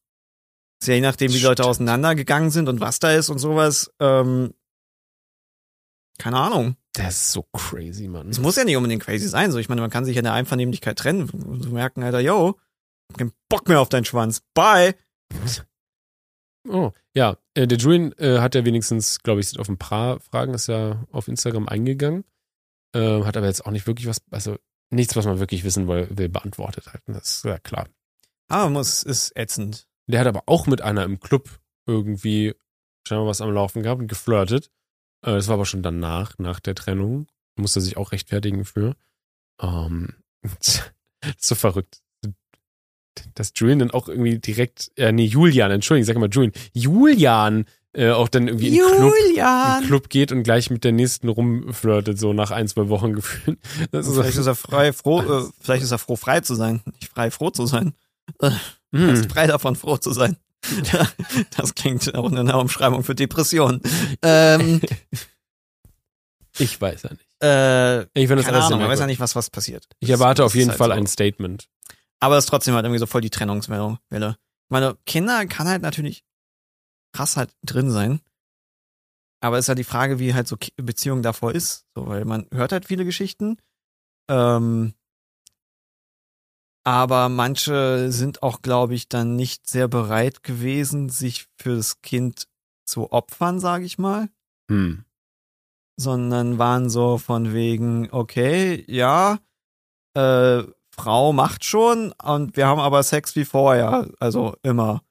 [0.79, 3.91] Ist ja je nachdem, wie die Leute auseinandergegangen sind und was da ist und sowas.
[3.99, 4.53] Ähm,
[6.19, 6.75] keine Ahnung.
[6.93, 8.29] das ist so crazy, Mann.
[8.29, 9.51] Es muss ja nicht unbedingt crazy sein.
[9.51, 12.19] So, ich meine, man kann sich ja in der Einvernehmlichkeit trennen und so merken, Alter,
[12.19, 12.59] yo,
[13.15, 14.41] keinen Bock mehr auf deinen Schwanz.
[14.53, 14.95] Bye.
[16.67, 17.37] Oh, ja.
[17.53, 21.05] Äh, der Julian äh, hat ja wenigstens, glaube ich, auf ein paar Fragen ist ja
[21.11, 22.25] auf Instagram eingegangen.
[22.93, 24.57] Äh, hat aber jetzt auch nicht wirklich was, also
[24.89, 27.03] nichts, was man wirklich wissen will, will beantwortet halt.
[27.07, 27.87] Das ist ja klar.
[28.49, 29.86] Aber muss, ist ätzend.
[30.07, 31.49] Der hat aber auch mit einer im Club
[31.85, 32.55] irgendwie
[33.07, 34.69] scheinbar was am Laufen gehabt und geflirtet.
[35.21, 37.27] Äh, das war aber schon danach, nach der Trennung.
[37.55, 38.95] Musste sich auch rechtfertigen für.
[39.61, 40.13] Ähm,
[41.37, 42.01] so verrückt.
[43.33, 48.11] Dass Julian dann auch irgendwie direkt, äh, nee, Julian, Entschuldigung, sag mal Julian, Julian äh,
[48.11, 49.13] auch dann irgendwie in den Club,
[49.81, 53.57] in Club geht und gleich mit der nächsten rumflirtet, so nach ein, zwei Wochen gefühlt.
[53.89, 56.81] Vielleicht so, ist er frei, froh, äh, vielleicht ist er froh, frei zu sein.
[56.85, 57.93] Nicht frei, froh zu sein.
[58.93, 60.37] Hm, ist frei davon, froh zu sein.
[61.57, 63.81] das klingt auch eine Umschreibung für Depressionen.
[64.21, 64.81] Ähm,
[66.57, 67.25] ich weiß ja nicht.
[67.43, 69.87] äh, Ich finde das alles Ahnung, man weiß ja nicht, was, was passiert.
[69.99, 70.93] Ich erwarte Das auf jeden halt Fall so.
[70.93, 71.67] ein Statement.
[72.19, 73.99] Aber das ist trotzdem halt irgendwie so voll die Trennungswelle.
[74.09, 74.37] Welle.
[74.69, 76.23] Meine Kinder kann halt natürlich
[77.13, 78.21] krass halt drin sein.
[79.39, 81.85] Aber ist ja die Frage, wie halt so Beziehung davor ist.
[81.95, 83.57] So, weil man hört halt viele Geschichten.
[84.29, 84.93] Ähm,
[86.87, 92.47] aber manche sind auch, glaube ich, dann nicht sehr bereit gewesen, sich fürs Kind
[92.85, 94.29] zu opfern, sage ich mal.
[94.71, 95.03] Hm.
[95.97, 99.39] sondern waren so von wegen, okay, ja,
[100.13, 105.01] äh, Frau macht schon und wir haben aber Sex wie vorher, also immer.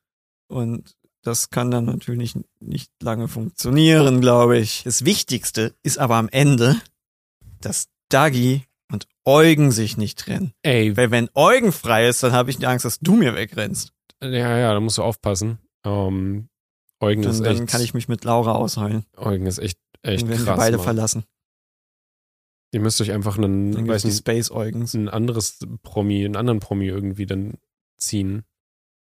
[0.49, 4.83] Und das kann dann natürlich nicht lange funktionieren, glaube ich.
[4.85, 6.81] Das Wichtigste ist aber am Ende,
[7.61, 8.66] dass Dagi
[9.27, 10.53] Eugen sich nicht trennen.
[10.62, 13.93] Ey, Weil wenn Eugen frei ist, dann habe ich die Angst, dass du mir wegrennst.
[14.22, 15.59] ja, ja, da musst du aufpassen.
[15.85, 16.49] Ähm,
[17.01, 19.05] Eugen ist Dann, echt, dann kann ich mich mit Laura ausheulen.
[19.16, 20.55] Eugen ist echt, echt Dann werden krass.
[20.57, 20.85] wir beide Mann.
[20.85, 21.24] verlassen.
[22.72, 24.95] Ihr müsst euch einfach einen, Dann weiß nicht, Space Eugens.
[24.95, 27.55] ein anderes Promi, einen anderen Promi irgendwie dann
[27.97, 28.45] ziehen.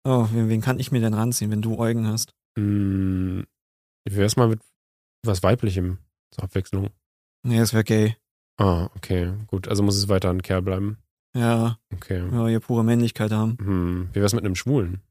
[0.05, 2.34] Oh, wen, wen kann ich mir denn ranziehen, wenn du Eugen hast?
[2.57, 3.45] Hm,
[4.05, 4.59] wie wär's mal mit
[5.26, 5.99] was Weiblichem
[6.32, 6.89] zur Abwechslung?
[7.43, 8.18] Nee, das wäre gay.
[8.58, 9.68] Ah, okay, gut.
[9.68, 10.97] Also muss es weiter ein Kerl bleiben.
[11.36, 12.24] Ja, Okay.
[12.32, 13.58] ja, hier pure Männlichkeit haben.
[13.60, 15.01] Hm, wie wär's mit einem Schwulen?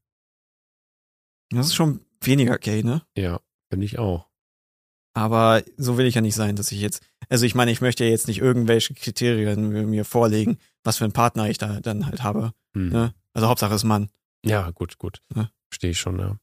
[1.49, 3.01] Das ist schon weniger gay, ne?
[3.17, 3.39] Ja,
[3.69, 4.29] finde ich auch.
[5.15, 8.03] Aber so will ich ja nicht sein, dass ich jetzt, also ich meine, ich möchte
[8.03, 12.23] ja jetzt nicht irgendwelche Kriterien mir- vorlegen, was für einen Partner ich da dann halt
[12.23, 12.53] habe.
[12.73, 12.89] Hm.
[12.89, 13.13] Ne?
[13.33, 14.09] Also Hauptsache ist Mann.
[14.45, 15.21] Ja, gut, gut.
[15.35, 15.51] Ja.
[15.69, 16.37] Verstehe ich schon, ja.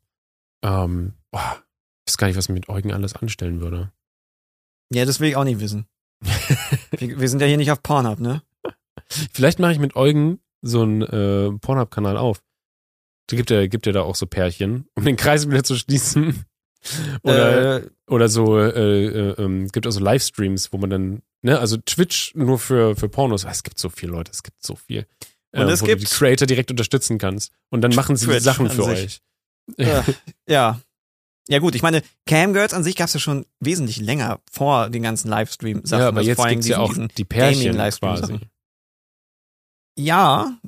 [0.63, 1.65] Ähm, boah,
[2.07, 3.93] ich weiß gar nicht, was ich mit Eugen alles anstellen würde.
[4.93, 5.87] Ja, das will ich auch nicht wissen.
[6.99, 8.43] Wir, wir sind ja hier nicht auf Pornhub, ne?
[9.33, 12.41] Vielleicht mache ich mit Eugen so einen äh, Pornhub-Kanal auf.
[13.29, 16.45] Da gibt er gibt er da auch so Pärchen, um den Kreis wieder zu schließen.
[17.23, 18.71] Oder, äh, oder so, äh,
[19.07, 23.09] äh, ähm, gibt auch so Livestreams, wo man dann, ne, also Twitch nur für, für
[23.09, 23.45] Pornos.
[23.45, 25.07] Ah, Es gibt so viele Leute, es gibt so viel.
[25.53, 27.53] Und äh, es wo gibt- du die Creator direkt unterstützen kannst.
[27.71, 29.21] Und dann machen sie die Twitch Sachen an für sich.
[29.79, 29.87] euch.
[29.87, 30.03] äh,
[30.49, 30.81] ja.
[31.49, 35.29] Ja gut, ich meine, Camgirls an sich gab's ja schon wesentlich länger vor den ganzen
[35.29, 36.01] Livestream-Sachen.
[36.01, 38.39] Ja, aber also jetzt vor allem gibt's ja auch die Pärchen quasi.
[39.99, 40.59] Ja.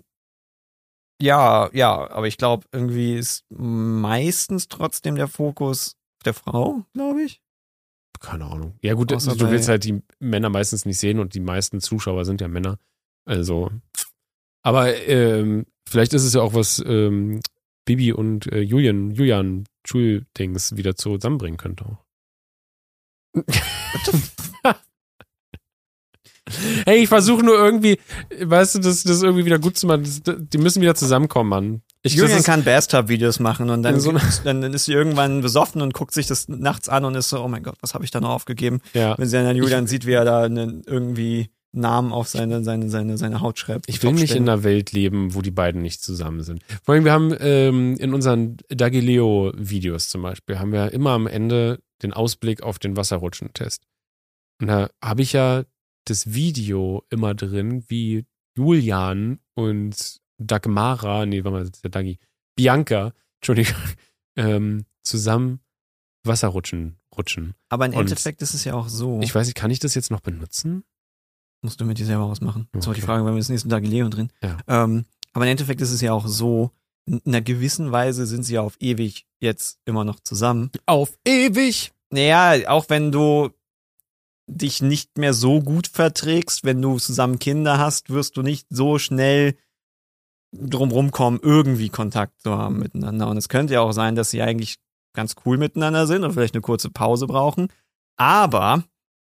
[1.20, 7.40] Ja, ja, aber ich glaube, irgendwie ist meistens trotzdem der Fokus der Frau, glaube ich.
[8.20, 8.74] Keine Ahnung.
[8.82, 12.24] Ja gut, Außer du willst halt die Männer meistens nicht sehen und die meisten Zuschauer
[12.24, 12.78] sind ja Männer.
[13.24, 13.70] Also,
[14.64, 17.40] aber ähm, vielleicht ist es ja auch was ähm,
[17.84, 21.98] Bibi und äh, Julian, Julian Schul-Dings wieder zusammenbringen könnte auch.
[26.84, 27.98] hey, ich versuche nur irgendwie,
[28.40, 30.02] weißt du, das, das irgendwie wieder gut zu machen.
[30.04, 31.82] Das, die müssen wieder zusammenkommen, Mann.
[32.02, 34.12] Ich, das Julian ist, kann Bathtub-Videos machen und dann, so
[34.44, 37.42] dann, dann ist sie irgendwann besoffen und guckt sich das nachts an und ist so,
[37.42, 38.80] oh mein Gott, was habe ich da noch aufgegeben?
[38.92, 39.16] ja.
[39.18, 43.16] Wenn sie dann Julian sieht, wie er da einen, irgendwie Namen auf seine, seine, seine,
[43.16, 43.88] seine Haut schreibt.
[43.88, 46.62] Ich will nicht in einer Welt leben, wo die beiden nicht zusammen sind.
[46.82, 51.80] Vor allem, wir haben ähm, in unseren Dagileo-Videos zum Beispiel, haben wir immer am Ende
[52.02, 53.86] den Ausblick auf den Wasserrutschentest.
[54.60, 55.64] Und da habe ich ja
[56.04, 62.18] das Video immer drin, wie Julian und Dagmara, nee, warte mal, das ist der Dagi,
[62.56, 63.74] Bianca, Entschuldigung,
[64.36, 65.60] ähm, zusammen
[66.24, 67.54] Wasserrutschen rutschen.
[67.68, 70.10] Aber im Endeffekt ist es ja auch so, Ich weiß nicht, kann ich das jetzt
[70.10, 70.84] noch benutzen?
[71.62, 72.68] Musst du mit dir selber ausmachen.
[72.72, 73.00] Das war die.
[73.00, 74.30] Frage, weil wir das nächste Tag Leo drin.
[74.42, 74.58] Ja.
[74.68, 76.70] Ähm, aber im Endeffekt ist es ja auch so,
[77.06, 80.70] in einer gewissen Weise sind sie ja auf ewig jetzt immer noch zusammen.
[80.86, 81.92] Auf ewig!
[82.10, 83.50] Naja, auch wenn du
[84.46, 88.98] dich nicht mehr so gut verträgst, wenn du zusammen Kinder hast, wirst du nicht so
[88.98, 89.56] schnell
[90.52, 93.28] drumrum kommen, irgendwie Kontakt zu haben miteinander.
[93.28, 94.76] Und es könnte ja auch sein, dass sie eigentlich
[95.14, 97.68] ganz cool miteinander sind und vielleicht eine kurze Pause brauchen,
[98.16, 98.84] aber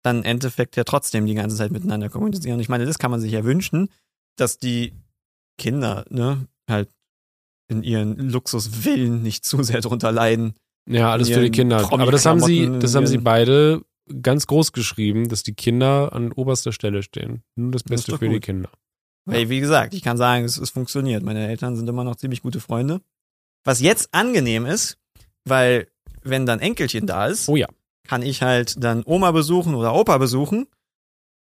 [0.08, 2.56] dann im Endeffekt ja trotzdem die ganze Zeit miteinander kommunizieren.
[2.56, 3.90] Und ich meine, das kann man sich ja wünschen,
[4.38, 4.94] dass die
[5.58, 6.90] Kinder, ne, halt
[7.68, 10.56] in ihren Luxuswillen nicht zu sehr drunter leiden,
[10.88, 11.92] Ja, alles für die Kinder.
[11.92, 13.82] Aber das haben sie, das haben sie beide
[14.22, 17.44] ganz groß geschrieben, dass die Kinder an oberster Stelle stehen.
[17.56, 18.44] Nur das Das Beste doch für die gut.
[18.44, 18.70] Kinder.
[19.26, 21.22] Weil, wie gesagt, ich kann sagen, es, es funktioniert.
[21.24, 23.02] Meine Eltern sind immer noch ziemlich gute Freunde.
[23.66, 24.98] Was jetzt angenehm ist,
[25.44, 25.88] weil
[26.24, 27.68] wenn dann Enkelchen da ist, Oh ja.
[28.08, 30.68] Kann ich halt dann Oma besuchen oder Opa besuchen,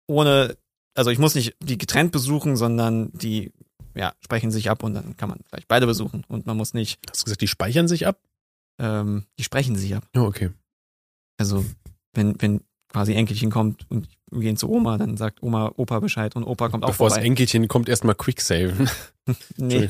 [0.07, 0.57] ohne,
[0.95, 3.53] also ich muss nicht die getrennt besuchen, sondern die,
[3.95, 6.99] ja, sprechen sich ab und dann kann man vielleicht beide besuchen und man muss nicht,
[7.11, 8.19] Hast du gesagt, die speichern sich ab?
[8.81, 10.05] ähm, die sprechen sich ab.
[10.17, 10.51] Ja, okay.
[11.39, 11.65] Also
[12.13, 16.35] wenn, wenn quasi Enkelchen kommt und wir gehen zu Oma, dann sagt Oma, Opa Bescheid
[16.35, 17.27] und Opa kommt auch Bevor das vorbei.
[17.27, 18.89] Enkelchen kommt, erstmal Quicksaven.
[19.57, 19.89] Nee.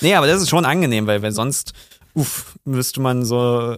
[0.00, 1.72] nee, aber das ist schon angenehm, weil, weil sonst,
[2.14, 3.76] uff, müsste man so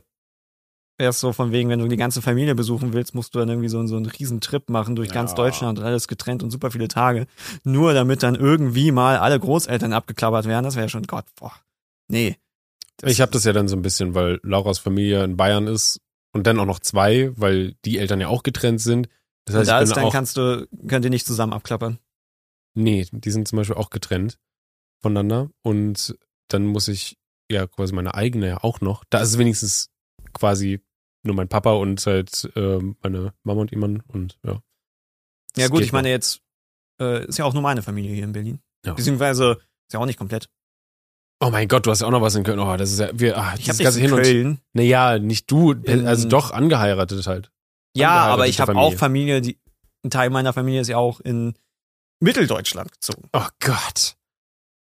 [0.98, 3.68] erst so von wegen, wenn du die ganze Familie besuchen willst, musst du dann irgendwie
[3.68, 5.36] so, so einen riesen Trip machen durch ganz Ja.
[5.36, 7.26] Deutschland und alles getrennt und super viele Tage.
[7.64, 10.64] Nur damit dann irgendwie mal alle Großeltern abgeklappert werden.
[10.64, 11.52] Das wäre schon Gott, boah.
[12.08, 12.36] Nee.
[12.98, 16.00] Das- Ich habe das ja dann so ein bisschen, weil Lauras Familie in Bayern ist
[16.32, 19.08] und dann auch noch zwei, weil die Eltern ja auch getrennt sind.
[19.44, 21.98] Das Und heißt, da ich ist dann kannst du, könnt ihr nicht zusammen abklappern.
[22.74, 24.38] nee, die sind zum Beispiel auch getrennt
[25.00, 26.16] voneinander und
[26.48, 27.16] dann muss ich
[27.50, 29.04] ja quasi meine eigene ja auch noch.
[29.10, 29.90] Da ist es wenigstens
[30.32, 30.80] quasi
[31.28, 34.52] nur mein Papa und halt ähm, meine Mama und jemand und ja.
[34.52, 34.60] Ja
[35.54, 36.40] Das gut, geht ich meine jetzt,
[37.00, 38.60] äh, ist ja auch nur meine Familie hier in Berlin.
[38.84, 38.94] Ja.
[38.94, 40.50] Beziehungsweise, ist ja auch nicht komplett.
[41.40, 42.58] Oh mein Gott, du hast ja auch noch was in Köln.
[42.58, 44.60] Oh, das ist ja, wir, ah, Ich habe ganze in Hin und Köln.
[44.72, 47.52] Naja, nicht du, also doch angeheiratet halt.
[47.94, 49.58] Ja, aber ich habe auch Familie, die,
[50.04, 51.54] ein Teil meiner Familie ist ja auch in
[52.20, 53.28] Mitteldeutschland gezogen.
[53.32, 54.16] Oh Gott.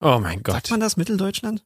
[0.01, 0.55] Oh mein Gott.
[0.55, 1.63] Sagt man das Mitteldeutschland?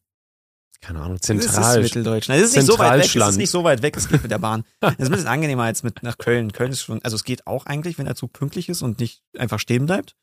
[0.82, 1.82] Keine Ahnung, Das ist zentral.
[1.82, 2.42] Mitteldeutschland.
[2.42, 3.16] Es ist nicht so weit weg.
[3.16, 3.98] Es ist nicht so weit weg.
[3.98, 4.64] Es geht mit der Bahn.
[4.82, 6.52] Es ist ein bisschen angenehmer als mit nach Köln.
[6.52, 9.24] Köln ist schon, also es geht auch eigentlich, wenn der Zug pünktlich ist und nicht
[9.38, 10.16] einfach stehen bleibt.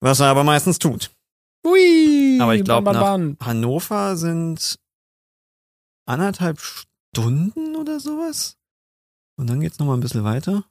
[0.00, 1.10] Was er aber meistens tut.
[1.66, 3.46] Hui, Aber ich glaub, Bahn, Bahn, Bahn.
[3.46, 4.78] Hannover sind
[6.06, 8.56] anderthalb Stunden oder sowas.
[9.36, 10.64] Und dann geht's noch mal ein bisschen weiter.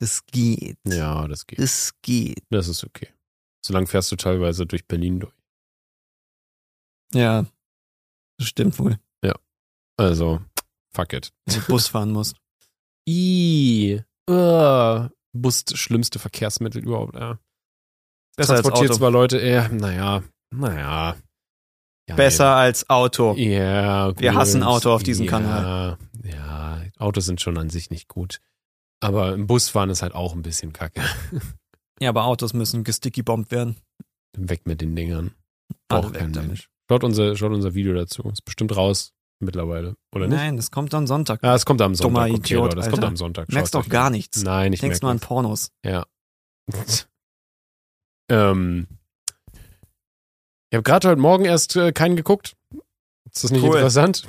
[0.00, 0.76] Es geht.
[0.86, 1.58] Ja, das geht.
[1.58, 2.42] Es geht.
[2.50, 3.08] Das ist okay.
[3.64, 5.32] Solange fährst du teilweise durch Berlin durch.
[7.12, 7.46] Ja.
[8.38, 8.98] Das stimmt wohl.
[9.96, 10.40] Also,
[10.92, 11.32] fuck it.
[11.46, 12.36] Wenn du Bus fahren musst.
[13.08, 17.38] I, uh, Bus das schlimmste Verkehrsmittel überhaupt, ja.
[18.36, 18.98] Besser als Transportiert Auto.
[18.98, 21.16] zwar Leute, eher, naja, naja.
[22.08, 23.34] Ja, Besser als Auto.
[23.36, 24.20] Ja, gut.
[24.20, 25.98] Wir hassen Auto auf diesem ja, Kanal.
[26.22, 28.40] Ja, Autos sind schon an sich nicht gut.
[29.00, 31.02] Aber im Busfahren ist halt auch ein bisschen kacke.
[32.00, 33.76] Ja, aber Autos müssen gesticky-bombt werden.
[34.36, 35.32] Weg mit den Dingern.
[35.88, 36.32] Braucht weg kein.
[36.32, 36.68] Mensch.
[36.90, 38.22] Schaut unser, schaut unser Video dazu.
[38.30, 40.36] Ist bestimmt raus mittlerweile, oder nicht?
[40.36, 41.42] Nein, das kommt am Sonntag.
[41.42, 42.30] Ja, es kommt am Dummer Sonntag.
[42.38, 43.06] Okay, Idiot, Leute, das kommt Alter.
[43.08, 43.48] am Sonntag.
[43.52, 44.42] Merkst Schaut's doch gar nichts.
[44.42, 45.70] Nein, ich Denkst nur an Pornos.
[45.84, 46.04] Ja.
[48.30, 48.86] ähm,
[50.70, 52.56] ich habe gerade heute Morgen erst äh, keinen geguckt.
[53.32, 53.76] Ist das nicht Cool.
[53.76, 54.26] interessant?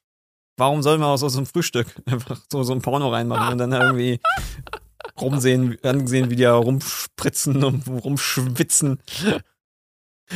[0.58, 3.72] Warum sollen wir aus so einem Frühstück einfach so, so ein Porno reinmachen und dann
[3.72, 4.20] irgendwie
[5.20, 8.98] rumsehen, ansehen, wie die da rumspritzen und rumschwitzen?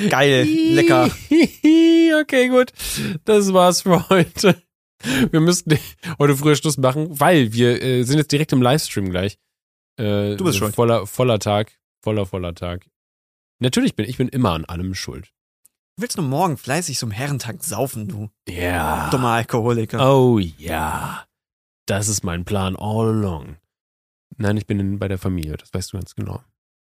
[0.09, 1.05] Geil, lecker.
[2.21, 2.73] okay, gut.
[3.25, 4.63] Das war's für heute.
[5.31, 5.79] Wir müssten
[6.19, 9.39] heute früher Schluss machen, weil wir äh, sind jetzt direkt im Livestream gleich.
[9.99, 10.75] Äh, Du bist schuld.
[10.75, 11.73] Voller, voller Tag.
[12.03, 12.89] Voller, voller Tag.
[13.59, 15.33] Natürlich bin ich bin immer an allem schuld.
[15.97, 19.11] Du willst nur morgen fleißig zum Herrentag saufen, du Ja.
[19.11, 20.01] dummer Alkoholiker.
[20.17, 21.27] Oh ja.
[21.87, 23.57] Das ist mein Plan all along.
[24.37, 26.43] Nein, ich bin in, bei der Familie, das weißt du ganz genau.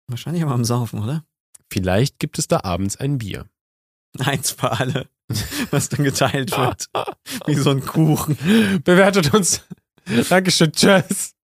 [0.09, 1.25] Wahrscheinlich aber am Saufen, oder?
[1.73, 3.47] Vielleicht gibt es da abends ein Bier.
[4.19, 5.09] Eins für alle,
[5.71, 6.87] was dann geteilt wird.
[7.47, 8.37] Wie so ein Kuchen.
[8.85, 9.63] Bewertet uns.
[10.29, 10.73] Dankeschön.
[10.73, 11.36] Tschüss.